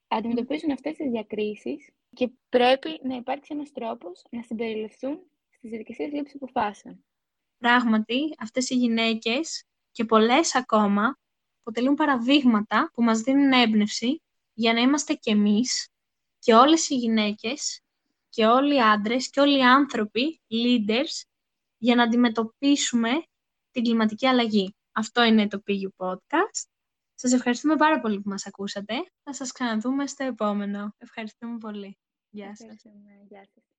αντιμετωπίζουν 0.08 0.70
αυτές 0.70 0.96
τις 0.96 1.10
διακρίσεις 1.10 1.90
και 2.14 2.30
πρέπει 2.48 3.00
να 3.02 3.16
υπάρξει 3.16 3.50
ένας 3.54 3.72
τρόπος 3.72 4.22
να 4.30 4.42
συμπεριληφθούν 4.42 5.20
στις 5.50 5.70
διαδικασίες 5.70 6.12
λήψης 6.12 6.34
αποφάσεων. 6.34 7.04
Πράγματι, 7.58 8.34
αυτές 8.38 8.70
οι 8.70 8.74
γυναίκες 8.74 9.64
και 9.90 10.04
πολλές 10.04 10.54
ακόμα 10.54 11.18
αποτελούν 11.60 11.94
παραδείγματα 11.94 12.90
που 12.94 13.02
μας 13.02 13.20
δίνουν 13.20 13.52
έμπνευση 13.52 14.22
για 14.52 14.72
να 14.72 14.80
είμαστε 14.80 15.14
κι 15.14 15.30
εμείς 15.30 15.88
και 16.38 16.54
όλες 16.54 16.88
οι 16.88 16.94
γυναίκες 16.94 17.82
και 18.32 18.46
όλοι 18.46 18.74
οι 18.74 18.80
άντρες 18.80 19.30
και 19.30 19.40
όλοι 19.40 19.58
οι 19.58 19.62
άνθρωποι, 19.62 20.40
leaders, 20.50 21.22
για 21.78 21.94
να 21.94 22.02
αντιμετωπίσουμε 22.02 23.10
την 23.70 23.82
κλιματική 23.82 24.26
αλλαγή. 24.26 24.76
Αυτό 24.92 25.22
είναι 25.22 25.48
το 25.48 25.62
PU 25.66 26.06
Podcast. 26.06 26.68
Σας 27.14 27.32
ευχαριστούμε 27.32 27.76
πάρα 27.76 28.00
πολύ 28.00 28.20
που 28.20 28.28
μας 28.28 28.46
ακούσατε. 28.46 28.94
Θα 29.22 29.32
σας 29.32 29.52
ξαναδούμε 29.52 30.06
στο 30.06 30.24
επόμενο. 30.24 30.94
Ευχαριστούμε 30.98 31.58
πολύ. 31.58 31.98
Γεια 32.30 32.56
σας. 32.56 32.82
Γεια 33.28 33.44
σας. 33.54 33.71